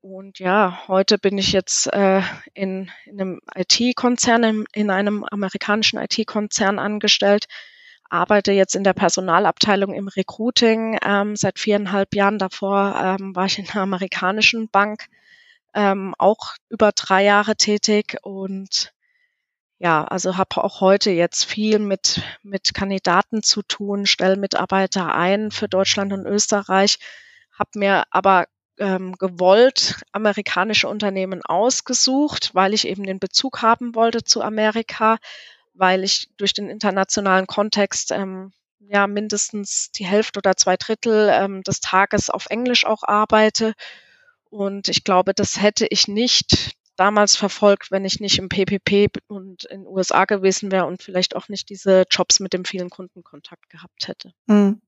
und 0.00 0.40
ja, 0.40 0.82
heute 0.88 1.16
bin 1.16 1.38
ich 1.38 1.52
jetzt 1.52 1.86
äh, 1.92 2.22
in, 2.54 2.90
in 3.06 3.20
einem 3.20 3.40
IT-Konzern, 3.54 4.42
in, 4.42 4.64
in 4.72 4.90
einem 4.90 5.22
amerikanischen 5.22 6.00
IT-Konzern 6.00 6.80
angestellt, 6.80 7.46
arbeite 8.14 8.52
jetzt 8.52 8.76
in 8.76 8.84
der 8.84 8.94
Personalabteilung 8.94 9.92
im 9.92 10.08
Recruiting 10.08 10.98
ähm, 11.04 11.36
seit 11.36 11.58
viereinhalb 11.58 12.14
Jahren. 12.14 12.38
Davor 12.38 12.94
ähm, 13.20 13.34
war 13.36 13.46
ich 13.46 13.58
in 13.58 13.68
einer 13.68 13.82
amerikanischen 13.82 14.68
Bank 14.68 15.06
ähm, 15.74 16.14
auch 16.18 16.54
über 16.70 16.92
drei 16.92 17.24
Jahre 17.24 17.56
tätig 17.56 18.16
und 18.22 18.92
ja, 19.78 20.04
also 20.04 20.36
habe 20.36 20.62
auch 20.62 20.80
heute 20.80 21.10
jetzt 21.10 21.44
viel 21.44 21.78
mit, 21.78 22.22
mit 22.42 22.72
Kandidaten 22.72 23.42
zu 23.42 23.62
tun, 23.62 24.06
stelle 24.06 24.36
Mitarbeiter 24.36 25.14
ein 25.14 25.50
für 25.50 25.68
Deutschland 25.68 26.12
und 26.12 26.26
Österreich, 26.26 26.98
habe 27.58 27.70
mir 27.74 28.04
aber 28.10 28.46
ähm, 28.78 29.14
gewollt 29.18 30.02
amerikanische 30.12 30.88
Unternehmen 30.88 31.42
ausgesucht, 31.42 32.50
weil 32.54 32.72
ich 32.72 32.86
eben 32.86 33.04
den 33.04 33.18
Bezug 33.18 33.62
haben 33.62 33.94
wollte 33.94 34.24
zu 34.24 34.42
Amerika, 34.42 35.18
weil 35.74 36.04
ich 36.04 36.30
durch 36.36 36.52
den 36.54 36.70
internationalen 36.70 37.46
Kontext 37.46 38.10
ähm, 38.12 38.52
ja 38.78 39.06
mindestens 39.06 39.90
die 39.92 40.06
Hälfte 40.06 40.38
oder 40.38 40.56
zwei 40.56 40.76
Drittel 40.76 41.28
ähm, 41.32 41.62
des 41.62 41.80
Tages 41.80 42.30
auf 42.30 42.46
Englisch 42.50 42.86
auch 42.86 43.02
arbeite. 43.02 43.74
Und 44.50 44.88
ich 44.88 45.04
glaube, 45.04 45.34
das 45.34 45.60
hätte 45.60 45.86
ich 45.86 46.06
nicht 46.06 46.76
damals 46.96 47.36
verfolgt, 47.36 47.90
wenn 47.90 48.04
ich 48.04 48.20
nicht 48.20 48.38
im 48.38 48.48
PPP 48.48 49.08
und 49.26 49.64
in 49.64 49.82
den 49.82 49.86
USA 49.86 50.24
gewesen 50.26 50.70
wäre 50.70 50.86
und 50.86 51.02
vielleicht 51.02 51.34
auch 51.34 51.48
nicht 51.48 51.68
diese 51.68 52.04
Jobs 52.10 52.40
mit 52.40 52.52
dem 52.52 52.64
vielen 52.64 52.90
Kundenkontakt 52.90 53.68
gehabt 53.68 54.06
hätte. 54.06 54.32
Hm. 54.48 54.80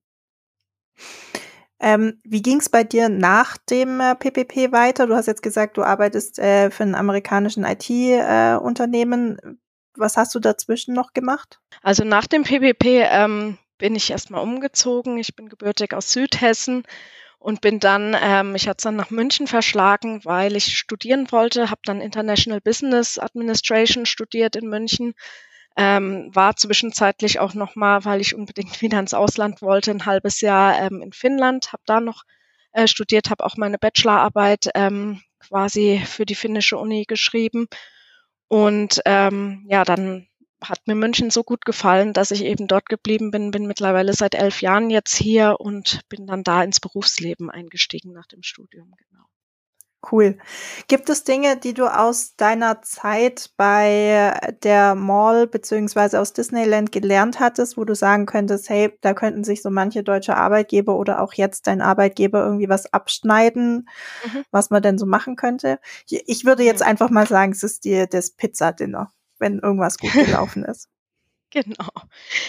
Ähm, 1.78 2.20
wie 2.24 2.42
ging 2.42 2.58
es 2.58 2.68
bei 2.70 2.84
dir 2.84 3.08
nach 3.08 3.56
dem 3.58 4.00
äh, 4.00 4.14
PPP 4.14 4.72
weiter? 4.72 5.06
Du 5.06 5.14
hast 5.14 5.26
jetzt 5.26 5.42
gesagt, 5.42 5.76
du 5.76 5.82
arbeitest 5.82 6.38
äh, 6.38 6.70
für 6.70 6.84
einen 6.84 6.94
amerikanischen 6.94 7.64
IT-Unternehmen. 7.64 9.38
Äh, 9.38 9.52
Was 9.96 10.16
hast 10.16 10.34
du 10.34 10.40
dazwischen 10.40 10.94
noch 10.94 11.12
gemacht? 11.12 11.60
Also 11.82 12.04
nach 12.04 12.26
dem 12.26 12.44
PPP 12.44 12.84
ähm, 13.10 13.58
bin 13.78 13.94
ich 13.94 14.10
erstmal 14.10 14.42
umgezogen. 14.42 15.18
Ich 15.18 15.34
bin 15.34 15.48
gebürtig 15.48 15.94
aus 15.94 16.12
Südhessen 16.12 16.84
und 17.38 17.60
bin 17.60 17.80
dann, 17.80 18.16
ähm, 18.20 18.54
ich 18.54 18.68
hatte 18.68 18.78
es 18.78 18.84
dann 18.84 18.96
nach 18.96 19.10
München 19.10 19.46
verschlagen, 19.46 20.24
weil 20.24 20.56
ich 20.56 20.76
studieren 20.76 21.30
wollte, 21.30 21.70
habe 21.70 21.80
dann 21.84 22.00
International 22.00 22.60
Business 22.60 23.18
Administration 23.18 24.06
studiert 24.06 24.56
in 24.56 24.68
München 24.68 25.14
ähm, 25.76 26.30
war 26.34 26.56
zwischenzeitlich 26.56 27.38
auch 27.38 27.54
noch 27.54 27.76
mal, 27.76 28.04
weil 28.04 28.20
ich 28.20 28.34
unbedingt 28.34 28.80
wieder 28.82 28.98
ins 28.98 29.14
Ausland 29.14 29.62
wollte, 29.62 29.90
ein 29.90 30.06
halbes 30.06 30.40
Jahr 30.40 30.78
ähm, 30.80 31.02
in 31.02 31.12
Finnland, 31.12 31.72
habe 31.72 31.82
da 31.86 32.00
noch 32.00 32.24
äh, 32.72 32.86
studiert, 32.86 33.30
habe 33.30 33.44
auch 33.44 33.56
meine 33.56 33.78
Bachelorarbeit 33.78 34.70
ähm, 34.74 35.20
quasi 35.40 36.02
für 36.04 36.26
die 36.26 36.34
finnische 36.34 36.78
Uni 36.78 37.04
geschrieben 37.06 37.68
und 38.48 39.00
ähm, 39.04 39.66
ja, 39.68 39.84
dann 39.84 40.28
hat 40.62 40.86
mir 40.86 40.94
München 40.94 41.30
so 41.30 41.42
gut 41.42 41.64
gefallen, 41.64 42.12
dass 42.12 42.30
ich 42.30 42.44
eben 42.44 42.66
dort 42.66 42.88
geblieben 42.88 43.30
bin, 43.30 43.50
bin 43.50 43.66
mittlerweile 43.66 44.14
seit 44.14 44.34
elf 44.34 44.62
Jahren 44.62 44.90
jetzt 44.90 45.14
hier 45.14 45.56
und 45.60 46.00
bin 46.08 46.26
dann 46.26 46.42
da 46.42 46.62
ins 46.62 46.80
Berufsleben 46.80 47.50
eingestiegen 47.50 48.12
nach 48.12 48.26
dem 48.26 48.42
Studium, 48.42 48.94
genau. 48.96 49.24
Cool. 50.10 50.38
Gibt 50.88 51.08
es 51.08 51.24
Dinge, 51.24 51.56
die 51.56 51.74
du 51.74 51.86
aus 51.86 52.36
deiner 52.36 52.82
Zeit 52.82 53.50
bei 53.56 54.38
der 54.62 54.94
Mall 54.94 55.46
beziehungsweise 55.46 56.20
aus 56.20 56.32
Disneyland 56.32 56.92
gelernt 56.92 57.40
hattest, 57.40 57.76
wo 57.76 57.84
du 57.84 57.94
sagen 57.94 58.26
könntest, 58.26 58.68
hey, 58.68 58.96
da 59.00 59.14
könnten 59.14 59.42
sich 59.42 59.62
so 59.62 59.70
manche 59.70 60.04
deutsche 60.04 60.36
Arbeitgeber 60.36 60.96
oder 60.96 61.20
auch 61.20 61.32
jetzt 61.32 61.66
dein 61.66 61.80
Arbeitgeber 61.80 62.44
irgendwie 62.44 62.68
was 62.68 62.92
abschneiden, 62.92 63.88
mhm. 64.24 64.44
was 64.50 64.70
man 64.70 64.82
denn 64.82 64.98
so 64.98 65.06
machen 65.06 65.36
könnte? 65.36 65.80
Ich 66.08 66.44
würde 66.44 66.62
jetzt 66.62 66.82
einfach 66.82 67.10
mal 67.10 67.26
sagen, 67.26 67.52
es 67.52 67.62
ist 67.62 67.84
dir 67.84 68.06
das 68.06 68.30
Pizza-Dinner, 68.30 69.10
wenn 69.38 69.58
irgendwas 69.58 69.98
gut 69.98 70.12
gelaufen 70.12 70.64
ist. 70.64 70.88
Genau. 71.56 71.88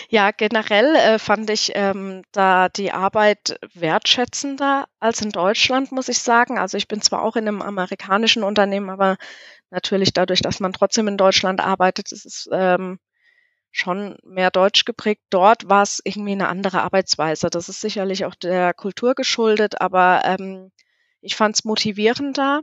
Ja, 0.09 0.31
generell 0.31 0.95
äh, 0.95 1.19
fand 1.19 1.49
ich 1.49 1.71
ähm, 1.75 2.23
da 2.33 2.69
die 2.69 2.91
Arbeit 2.91 3.57
wertschätzender 3.73 4.87
als 4.99 5.21
in 5.21 5.29
Deutschland, 5.31 5.91
muss 5.93 6.09
ich 6.09 6.19
sagen. 6.19 6.57
Also 6.59 6.77
ich 6.77 6.87
bin 6.89 7.01
zwar 7.01 7.21
auch 7.23 7.35
in 7.37 7.47
einem 7.47 7.61
amerikanischen 7.61 8.43
Unternehmen, 8.43 8.89
aber 8.89 9.17
natürlich 9.71 10.13
dadurch, 10.13 10.41
dass 10.41 10.59
man 10.59 10.73
trotzdem 10.73 11.07
in 11.07 11.17
Deutschland 11.17 11.61
arbeitet, 11.61 12.11
ist 12.11 12.25
es 12.25 12.49
ähm, 12.51 12.99
schon 13.71 14.17
mehr 14.23 14.51
deutsch 14.51 14.85
geprägt. 14.85 15.23
Dort 15.31 15.69
war 15.69 15.83
es 15.83 16.01
irgendwie 16.03 16.33
eine 16.33 16.49
andere 16.49 16.81
Arbeitsweise. 16.83 17.49
Das 17.49 17.69
ist 17.69 17.81
sicherlich 17.81 18.25
auch 18.25 18.35
der 18.35 18.73
Kultur 18.73 19.15
geschuldet, 19.15 19.81
aber 19.81 20.23
ähm, 20.25 20.71
ich 21.21 21.35
fand 21.35 21.55
es 21.55 21.65
motivierender 21.65 22.61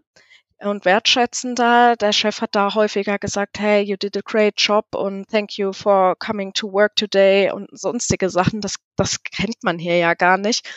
und 0.66 0.84
wertschätzender. 0.84 1.96
Der 1.96 2.12
Chef 2.12 2.40
hat 2.40 2.54
da 2.54 2.74
häufiger 2.74 3.18
gesagt, 3.18 3.58
hey, 3.58 3.82
you 3.82 3.96
did 3.96 4.16
a 4.16 4.20
great 4.24 4.54
job 4.56 4.86
und 4.94 5.28
thank 5.28 5.58
you 5.58 5.72
for 5.72 6.16
coming 6.16 6.52
to 6.52 6.72
work 6.72 6.96
today 6.96 7.50
und 7.50 7.68
sonstige 7.72 8.30
Sachen. 8.30 8.60
Das, 8.60 8.76
das 8.96 9.22
kennt 9.22 9.62
man 9.62 9.78
hier 9.78 9.96
ja 9.96 10.14
gar 10.14 10.38
nicht. 10.38 10.68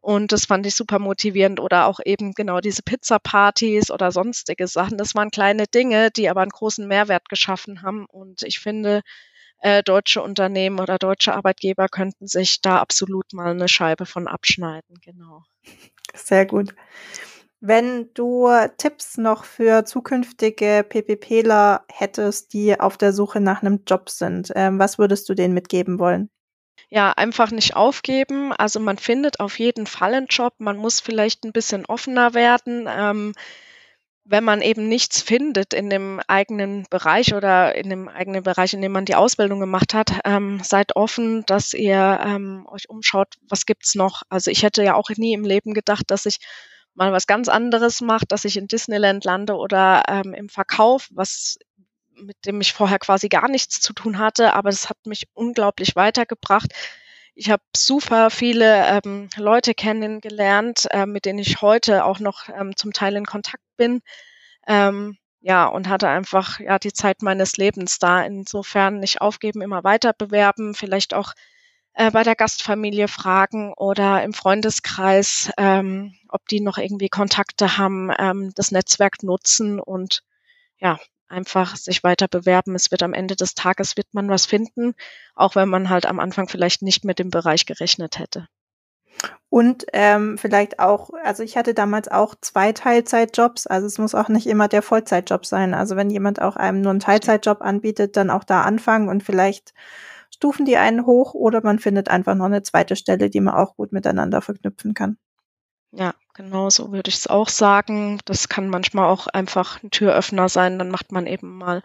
Und 0.00 0.32
das 0.32 0.46
fand 0.46 0.64
ich 0.66 0.74
super 0.74 0.98
motivierend. 0.98 1.60
Oder 1.60 1.86
auch 1.86 2.00
eben 2.04 2.32
genau 2.32 2.60
diese 2.60 2.82
Pizza-Partys 2.82 3.90
oder 3.90 4.12
sonstige 4.12 4.66
Sachen. 4.66 4.96
Das 4.96 5.14
waren 5.14 5.30
kleine 5.30 5.66
Dinge, 5.66 6.10
die 6.10 6.28
aber 6.28 6.42
einen 6.42 6.50
großen 6.50 6.86
Mehrwert 6.86 7.28
geschaffen 7.28 7.82
haben. 7.82 8.06
Und 8.06 8.42
ich 8.42 8.60
finde, 8.60 9.02
äh, 9.60 9.82
deutsche 9.82 10.22
Unternehmen 10.22 10.78
oder 10.78 10.98
deutsche 10.98 11.34
Arbeitgeber 11.34 11.88
könnten 11.88 12.26
sich 12.26 12.60
da 12.62 12.78
absolut 12.78 13.32
mal 13.32 13.50
eine 13.50 13.68
Scheibe 13.68 14.06
von 14.06 14.28
abschneiden. 14.28 14.96
Genau. 15.02 15.42
Sehr 16.14 16.46
gut. 16.46 16.74
Wenn 17.60 18.12
du 18.14 18.48
Tipps 18.76 19.18
noch 19.18 19.44
für 19.44 19.84
zukünftige 19.84 20.86
PPPler 20.88 21.84
hättest, 21.90 22.52
die 22.52 22.78
auf 22.78 22.96
der 22.96 23.12
Suche 23.12 23.40
nach 23.40 23.62
einem 23.62 23.82
Job 23.86 24.10
sind, 24.10 24.52
ähm, 24.54 24.78
was 24.78 24.98
würdest 24.98 25.28
du 25.28 25.34
denen 25.34 25.54
mitgeben 25.54 25.98
wollen? 25.98 26.30
Ja, 26.88 27.12
einfach 27.12 27.50
nicht 27.50 27.76
aufgeben. 27.76 28.52
Also 28.52 28.80
man 28.80 28.96
findet 28.96 29.40
auf 29.40 29.58
jeden 29.58 29.86
Fall 29.86 30.14
einen 30.14 30.26
Job. 30.26 30.54
Man 30.58 30.76
muss 30.76 31.00
vielleicht 31.00 31.44
ein 31.44 31.52
bisschen 31.52 31.84
offener 31.84 32.32
werden. 32.32 32.88
Ähm, 32.88 33.34
wenn 34.24 34.44
man 34.44 34.60
eben 34.60 34.88
nichts 34.88 35.22
findet 35.22 35.72
in 35.72 35.88
dem 35.90 36.20
eigenen 36.28 36.84
Bereich 36.90 37.34
oder 37.34 37.74
in 37.74 37.88
dem 37.88 38.08
eigenen 38.08 38.42
Bereich, 38.42 38.74
in 38.74 38.82
dem 38.82 38.92
man 38.92 39.06
die 39.06 39.14
Ausbildung 39.14 39.58
gemacht 39.58 39.94
hat, 39.94 40.20
ähm, 40.24 40.60
seid 40.62 40.96
offen, 40.96 41.44
dass 41.46 41.72
ihr 41.72 42.20
ähm, 42.22 42.66
euch 42.70 42.90
umschaut, 42.90 43.34
was 43.48 43.64
gibt's 43.64 43.94
noch. 43.94 44.22
Also 44.28 44.50
ich 44.50 44.62
hätte 44.62 44.82
ja 44.84 44.94
auch 44.94 45.08
nie 45.16 45.32
im 45.32 45.44
Leben 45.44 45.72
gedacht, 45.72 46.04
dass 46.08 46.26
ich 46.26 46.38
mal 46.98 47.12
was 47.12 47.26
ganz 47.26 47.48
anderes 47.48 48.00
mache, 48.00 48.26
dass 48.28 48.44
ich 48.44 48.56
in 48.56 48.66
Disneyland 48.66 49.24
lande 49.24 49.54
oder 49.54 50.02
ähm, 50.08 50.34
im 50.34 50.48
Verkauf, 50.48 51.08
was 51.12 51.58
mit 52.16 52.36
dem 52.44 52.60
ich 52.60 52.72
vorher 52.72 52.98
quasi 52.98 53.28
gar 53.28 53.48
nichts 53.48 53.80
zu 53.80 53.92
tun 53.92 54.18
hatte, 54.18 54.52
aber 54.54 54.68
es 54.68 54.90
hat 54.90 54.98
mich 55.06 55.28
unglaublich 55.34 55.94
weitergebracht. 55.94 56.72
Ich 57.36 57.50
habe 57.50 57.62
super 57.76 58.30
viele 58.30 59.00
ähm, 59.04 59.28
Leute 59.36 59.74
kennengelernt, 59.74 60.88
äh, 60.90 61.06
mit 61.06 61.24
denen 61.24 61.38
ich 61.38 61.62
heute 61.62 62.04
auch 62.04 62.18
noch 62.18 62.48
ähm, 62.48 62.74
zum 62.74 62.92
Teil 62.92 63.14
in 63.14 63.26
Kontakt 63.26 63.62
bin. 63.76 64.00
Ähm, 64.66 65.16
ja, 65.40 65.66
und 65.66 65.88
hatte 65.88 66.08
einfach 66.08 66.58
ja 66.58 66.80
die 66.80 66.92
Zeit 66.92 67.22
meines 67.22 67.56
Lebens 67.56 68.00
da. 68.00 68.22
Insofern 68.22 68.98
nicht 68.98 69.20
aufgeben, 69.20 69.62
immer 69.62 69.84
weiter 69.84 70.12
bewerben, 70.12 70.74
vielleicht 70.74 71.14
auch 71.14 71.32
äh, 71.98 72.12
bei 72.12 72.22
der 72.22 72.36
Gastfamilie 72.36 73.08
fragen 73.08 73.72
oder 73.74 74.22
im 74.22 74.32
Freundeskreis, 74.32 75.50
ähm, 75.58 76.14
ob 76.28 76.46
die 76.46 76.60
noch 76.60 76.78
irgendwie 76.78 77.08
Kontakte 77.08 77.76
haben, 77.76 78.12
ähm, 78.16 78.52
das 78.54 78.70
Netzwerk 78.70 79.24
nutzen 79.24 79.80
und 79.80 80.22
ja, 80.78 80.98
einfach 81.28 81.74
sich 81.74 82.04
weiter 82.04 82.28
bewerben. 82.28 82.76
Es 82.76 82.92
wird 82.92 83.02
am 83.02 83.14
Ende 83.14 83.34
des 83.34 83.54
Tages 83.56 83.96
wird 83.96 84.14
man 84.14 84.28
was 84.28 84.46
finden, 84.46 84.94
auch 85.34 85.56
wenn 85.56 85.68
man 85.68 85.90
halt 85.90 86.06
am 86.06 86.20
Anfang 86.20 86.48
vielleicht 86.48 86.82
nicht 86.82 87.04
mit 87.04 87.18
dem 87.18 87.30
Bereich 87.30 87.66
gerechnet 87.66 88.20
hätte. 88.20 88.46
Und 89.50 89.84
ähm, 89.92 90.38
vielleicht 90.38 90.78
auch, 90.78 91.10
also 91.24 91.42
ich 91.42 91.56
hatte 91.56 91.74
damals 91.74 92.06
auch 92.06 92.36
zwei 92.40 92.70
Teilzeitjobs, 92.70 93.66
also 93.66 93.88
es 93.88 93.98
muss 93.98 94.14
auch 94.14 94.28
nicht 94.28 94.46
immer 94.46 94.68
der 94.68 94.82
Vollzeitjob 94.82 95.44
sein. 95.44 95.74
Also 95.74 95.96
wenn 95.96 96.10
jemand 96.10 96.40
auch 96.40 96.54
einem 96.54 96.80
nur 96.80 96.90
einen 96.90 97.00
Teilzeitjob 97.00 97.60
anbietet, 97.60 98.16
dann 98.16 98.30
auch 98.30 98.44
da 98.44 98.62
anfangen 98.62 99.08
und 99.08 99.24
vielleicht 99.24 99.74
stufen 100.38 100.64
die 100.64 100.76
einen 100.76 101.04
hoch 101.04 101.34
oder 101.34 101.60
man 101.64 101.80
findet 101.80 102.08
einfach 102.08 102.36
noch 102.36 102.44
eine 102.44 102.62
zweite 102.62 102.94
Stelle, 102.94 103.28
die 103.28 103.40
man 103.40 103.54
auch 103.54 103.74
gut 103.74 103.92
miteinander 103.92 104.40
verknüpfen 104.40 104.94
kann. 104.94 105.18
Ja, 105.90 106.14
genau 106.34 106.70
so 106.70 106.92
würde 106.92 107.08
ich 107.08 107.16
es 107.16 107.26
auch 107.26 107.48
sagen. 107.48 108.20
Das 108.24 108.48
kann 108.48 108.68
manchmal 108.68 109.06
auch 109.06 109.26
einfach 109.26 109.82
ein 109.82 109.90
Türöffner 109.90 110.48
sein. 110.48 110.78
Dann 110.78 110.90
macht 110.90 111.10
man 111.10 111.26
eben 111.26 111.56
mal 111.56 111.82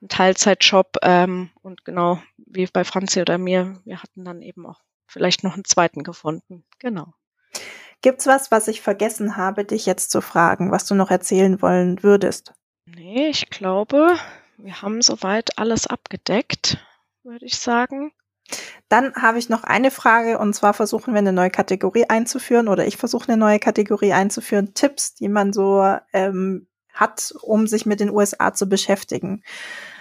einen 0.00 0.08
Teilzeitjob 0.08 0.98
ähm, 1.02 1.50
und 1.62 1.84
genau 1.84 2.20
wie 2.36 2.66
bei 2.66 2.84
Franzi 2.84 3.20
oder 3.20 3.38
mir, 3.38 3.80
wir 3.84 4.02
hatten 4.02 4.24
dann 4.24 4.40
eben 4.40 4.66
auch 4.66 4.80
vielleicht 5.08 5.42
noch 5.42 5.54
einen 5.54 5.64
zweiten 5.64 6.04
gefunden. 6.04 6.64
Genau. 6.78 7.12
Gibt's 8.02 8.26
was, 8.26 8.52
was 8.52 8.68
ich 8.68 8.82
vergessen 8.82 9.36
habe, 9.36 9.64
dich 9.64 9.84
jetzt 9.86 10.12
zu 10.12 10.20
fragen, 10.20 10.70
was 10.70 10.86
du 10.86 10.94
noch 10.94 11.10
erzählen 11.10 11.60
wollen 11.60 12.04
würdest? 12.04 12.52
Nee, 12.84 13.28
ich 13.28 13.50
glaube, 13.50 14.16
wir 14.58 14.80
haben 14.82 15.02
soweit 15.02 15.58
alles 15.58 15.88
abgedeckt 15.88 16.78
würde 17.26 17.44
ich 17.44 17.58
sagen. 17.58 18.12
Dann 18.88 19.14
habe 19.16 19.38
ich 19.38 19.48
noch 19.48 19.64
eine 19.64 19.90
Frage 19.90 20.38
und 20.38 20.54
zwar 20.54 20.72
versuchen 20.72 21.12
wir 21.12 21.18
eine 21.18 21.32
neue 21.32 21.50
Kategorie 21.50 22.04
einzuführen 22.08 22.68
oder 22.68 22.86
ich 22.86 22.96
versuche 22.96 23.28
eine 23.28 23.36
neue 23.36 23.58
Kategorie 23.58 24.12
einzuführen. 24.12 24.74
Tipps, 24.74 25.14
die 25.14 25.28
man 25.28 25.52
so 25.52 25.96
ähm, 26.12 26.68
hat, 26.94 27.34
um 27.42 27.66
sich 27.66 27.84
mit 27.84 27.98
den 27.98 28.10
USA 28.10 28.54
zu 28.54 28.68
beschäftigen. 28.68 29.42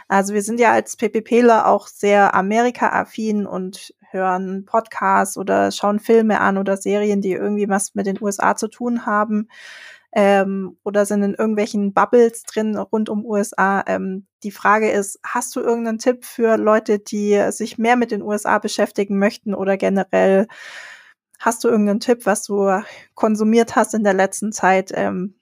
Also 0.08 0.36
wir 0.36 0.44
sind 0.44 0.60
ja 0.60 0.72
als 0.72 0.98
PPPler 0.98 1.68
auch 1.68 1.88
sehr 1.88 2.36
Amerika-affin 2.36 3.48
und 3.48 3.96
hören 4.12 4.66
Podcasts 4.66 5.36
oder 5.36 5.72
schauen 5.72 6.00
Filme 6.00 6.40
an 6.40 6.60
oder 6.60 6.78
Serien, 6.78 7.22
die 7.22 7.32
irgendwie 7.32 7.68
was 7.68 7.96
mit 7.96 8.06
den 8.06 8.22
USA 8.22 8.56
zu 8.56 8.68
tun 8.68 9.08
haben 9.08 9.50
ähm, 10.16 10.78
oder 10.84 11.06
sind 11.06 11.24
in 11.24 11.34
irgendwelchen 11.34 11.94
Bubbles 11.94 12.44
drin 12.44 12.78
rund 12.78 13.10
um 13.10 13.26
USA. 13.26 13.84
Ähm, 13.86 14.26
die 14.44 14.52
Frage 14.52 14.90
ist, 14.90 15.20
hast 15.24 15.56
du 15.56 15.60
irgendeinen 15.60 16.00
Tipp 16.00 16.24
für 16.24 16.58
Leute, 16.58 17.00
die 17.00 17.52
sich 17.52 17.78
mehr 17.78 17.98
mit 17.98 18.12
den 18.12 18.22
USA 18.22 18.58
beschäftigen 18.58 19.20
möchten 19.20 19.54
oder 19.54 19.76
generell 19.76 20.48
hast 21.38 21.64
du 21.64 21.68
irgendeinen 21.68 22.00
Tipp, 22.00 22.26
was 22.26 22.44
du 22.44 22.82
konsumiert 23.14 23.76
hast 23.76 23.94
in 23.94 24.06
der 24.06 24.14
letzten 24.14 24.54
Zeit, 24.54 24.92
ähm, 24.96 25.36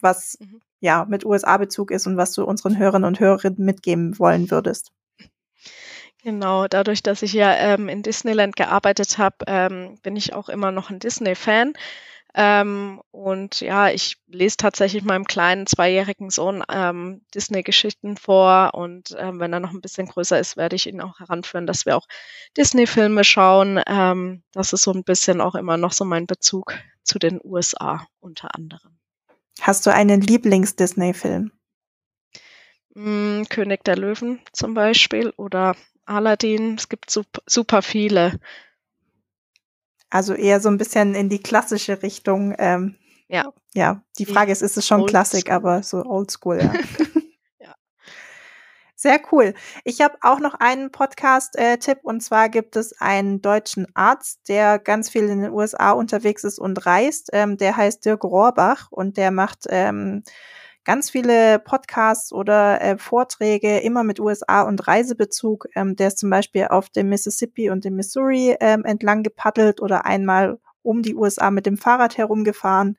was 0.00 0.36
mhm. 0.40 0.60
ja 0.80 1.06
mit 1.08 1.24
USA-Bezug 1.24 1.92
ist 1.92 2.08
und 2.08 2.16
was 2.16 2.32
du 2.32 2.44
unseren 2.44 2.78
Hörern 2.78 3.04
und 3.04 3.20
Hörerinnen 3.20 3.64
mitgeben 3.64 4.18
wollen 4.18 4.50
würdest? 4.50 4.92
Genau, 6.22 6.66
dadurch, 6.66 7.02
dass 7.02 7.22
ich 7.22 7.32
ja 7.32 7.54
ähm, 7.54 7.88
in 7.88 8.02
Disneyland 8.02 8.56
gearbeitet 8.56 9.16
habe, 9.18 9.36
ähm, 9.46 9.98
bin 10.02 10.16
ich 10.16 10.34
auch 10.34 10.48
immer 10.48 10.72
noch 10.72 10.90
ein 10.90 10.98
Disney-Fan. 10.98 11.74
Ähm, 12.34 13.00
und 13.10 13.60
ja, 13.60 13.90
ich 13.90 14.18
lese 14.28 14.56
tatsächlich 14.56 15.02
meinem 15.02 15.24
kleinen 15.24 15.66
zweijährigen 15.66 16.30
Sohn 16.30 16.62
ähm, 16.70 17.22
Disney-Geschichten 17.34 18.16
vor 18.16 18.74
und 18.74 19.16
ähm, 19.18 19.40
wenn 19.40 19.52
er 19.52 19.60
noch 19.60 19.72
ein 19.72 19.80
bisschen 19.80 20.06
größer 20.06 20.38
ist, 20.38 20.56
werde 20.56 20.76
ich 20.76 20.86
ihn 20.86 21.00
auch 21.00 21.18
heranführen, 21.18 21.66
dass 21.66 21.86
wir 21.86 21.96
auch 21.96 22.06
Disney-Filme 22.56 23.24
schauen. 23.24 23.80
Ähm, 23.86 24.42
das 24.52 24.72
ist 24.72 24.82
so 24.82 24.92
ein 24.92 25.04
bisschen 25.04 25.40
auch 25.40 25.54
immer 25.54 25.76
noch 25.76 25.92
so 25.92 26.04
mein 26.04 26.26
Bezug 26.26 26.74
zu 27.02 27.18
den 27.18 27.40
USA 27.42 28.06
unter 28.20 28.54
anderem. 28.54 28.98
Hast 29.60 29.86
du 29.86 29.92
einen 29.92 30.20
Lieblings-Disney-Film? 30.20 31.50
Mm, 32.94 33.42
König 33.48 33.84
der 33.84 33.96
Löwen 33.96 34.40
zum 34.52 34.74
Beispiel 34.74 35.32
oder 35.36 35.76
Aladdin. 36.06 36.74
Es 36.74 36.88
gibt 36.88 37.10
super, 37.10 37.42
super 37.46 37.82
viele. 37.82 38.38
Also 40.10 40.34
eher 40.34 40.60
so 40.60 40.68
ein 40.68 40.78
bisschen 40.78 41.14
in 41.14 41.28
die 41.28 41.42
klassische 41.42 42.02
Richtung. 42.02 42.54
Ähm, 42.58 42.96
ja. 43.28 43.52
Ja, 43.74 44.02
die 44.18 44.26
Frage 44.26 44.50
ist, 44.50 44.62
ist 44.62 44.76
es 44.76 44.86
schon 44.86 45.06
Klassik, 45.06 45.50
aber 45.50 45.84
so 45.84 46.04
oldschool, 46.04 46.58
ja. 46.58 46.72
ja. 47.60 47.74
Sehr 48.96 49.20
cool. 49.30 49.54
Ich 49.84 50.00
habe 50.00 50.16
auch 50.22 50.40
noch 50.40 50.54
einen 50.54 50.90
Podcast-Tipp 50.90 51.98
äh, 51.98 52.00
und 52.06 52.20
zwar 52.20 52.48
gibt 52.48 52.74
es 52.74 53.00
einen 53.00 53.40
deutschen 53.40 53.86
Arzt, 53.94 54.48
der 54.48 54.80
ganz 54.80 55.08
viel 55.08 55.28
in 55.28 55.42
den 55.42 55.52
USA 55.52 55.92
unterwegs 55.92 56.42
ist 56.42 56.58
und 56.58 56.84
reist. 56.84 57.30
Ähm, 57.32 57.56
der 57.56 57.76
heißt 57.76 58.04
Dirk 58.04 58.24
Rohrbach 58.24 58.88
und 58.90 59.16
der 59.16 59.30
macht 59.30 59.66
ähm, 59.68 60.24
ganz 60.84 61.10
viele 61.10 61.58
Podcasts 61.58 62.32
oder 62.32 62.80
äh, 62.80 62.98
Vorträge 62.98 63.78
immer 63.80 64.04
mit 64.04 64.20
USA 64.20 64.62
und 64.62 64.86
Reisebezug. 64.86 65.66
Ähm, 65.74 65.96
der 65.96 66.08
ist 66.08 66.18
zum 66.18 66.30
Beispiel 66.30 66.66
auf 66.68 66.88
dem 66.88 67.08
Mississippi 67.08 67.70
und 67.70 67.84
dem 67.84 67.96
Missouri 67.96 68.56
ähm, 68.60 68.84
entlang 68.84 69.22
gepaddelt 69.22 69.80
oder 69.80 70.06
einmal 70.06 70.58
um 70.82 71.02
die 71.02 71.14
USA 71.14 71.50
mit 71.50 71.66
dem 71.66 71.76
Fahrrad 71.76 72.16
herumgefahren. 72.16 72.96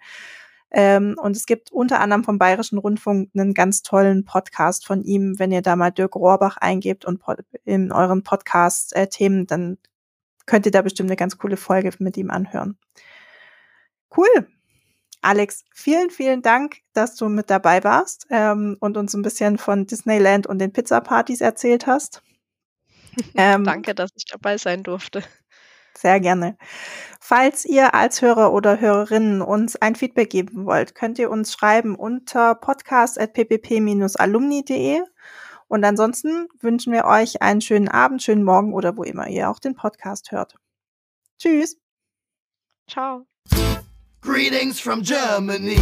Ähm, 0.74 1.16
und 1.22 1.36
es 1.36 1.46
gibt 1.46 1.72
unter 1.72 2.00
anderem 2.00 2.24
vom 2.24 2.38
Bayerischen 2.38 2.78
Rundfunk 2.78 3.30
einen 3.36 3.54
ganz 3.54 3.82
tollen 3.82 4.24
Podcast 4.24 4.86
von 4.86 5.04
ihm. 5.04 5.38
Wenn 5.38 5.52
ihr 5.52 5.62
da 5.62 5.76
mal 5.76 5.92
Dirk 5.92 6.16
Rohrbach 6.16 6.58
eingebt 6.58 7.04
und 7.04 7.22
in 7.66 7.92
euren 7.92 8.24
Podcast-Themen, 8.24 9.44
äh, 9.44 9.46
dann 9.46 9.78
könnt 10.46 10.66
ihr 10.66 10.72
da 10.72 10.82
bestimmt 10.82 11.10
eine 11.10 11.18
ganz 11.18 11.38
coole 11.38 11.58
Folge 11.58 11.92
mit 12.00 12.16
ihm 12.16 12.32
anhören. 12.32 12.78
Cool. 14.16 14.48
Alex, 15.22 15.64
vielen, 15.74 16.10
vielen 16.10 16.42
Dank, 16.42 16.78
dass 16.94 17.16
du 17.16 17.30
mit 17.30 17.50
dabei 17.50 17.84
warst 17.84 18.26
ähm, 18.32 18.78
und 18.80 18.98
uns 18.98 19.14
ein 19.14 19.22
bisschen 19.22 19.58
von 19.58 19.86
Disneyland 19.86 20.48
und 20.48 20.60
den 20.60 20.74
Pizza-Partys 20.74 21.42
erzählt 21.42 21.88
hast. 21.88 22.22
Ähm, 23.36 23.66
Danke, 23.66 23.94
dass 23.94 24.12
ich 24.16 24.24
dabei 24.24 24.58
sein 24.58 24.84
durfte. 24.84 25.22
Sehr 25.98 26.22
gerne. 26.22 26.58
Falls 27.20 27.66
ihr 27.66 27.94
als 27.94 28.22
Hörer 28.22 28.54
oder 28.54 28.80
Hörerinnen 28.80 29.42
uns 29.42 29.76
ein 29.76 29.96
Feedback 29.96 30.30
geben 30.30 30.66
wollt, 30.66 30.96
könnt 30.96 31.20
ihr 31.20 31.30
uns 31.30 31.52
schreiben 31.52 31.96
unter 31.96 32.56
podcast.ppp-alumni.de. 32.56 35.02
Und 35.68 35.84
ansonsten 35.84 36.48
wünschen 36.60 36.94
wir 36.94 37.04
euch 37.06 37.42
einen 37.42 37.60
schönen 37.62 37.90
Abend, 37.90 38.24
schönen 38.24 38.44
Morgen 38.44 38.74
oder 38.74 38.98
wo 38.98 39.04
immer 39.04 39.28
ihr 39.28 39.50
auch 39.50 39.60
den 39.60 39.76
Podcast 39.76 40.32
hört. 40.32 40.56
Tschüss. 41.38 41.78
Ciao. 42.90 43.26
Greetings 44.32 44.80
from 44.80 45.04
Germany. 45.04 45.76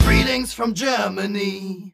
Greetings 0.00 0.52
from 0.52 0.74
Germany. 0.74 1.93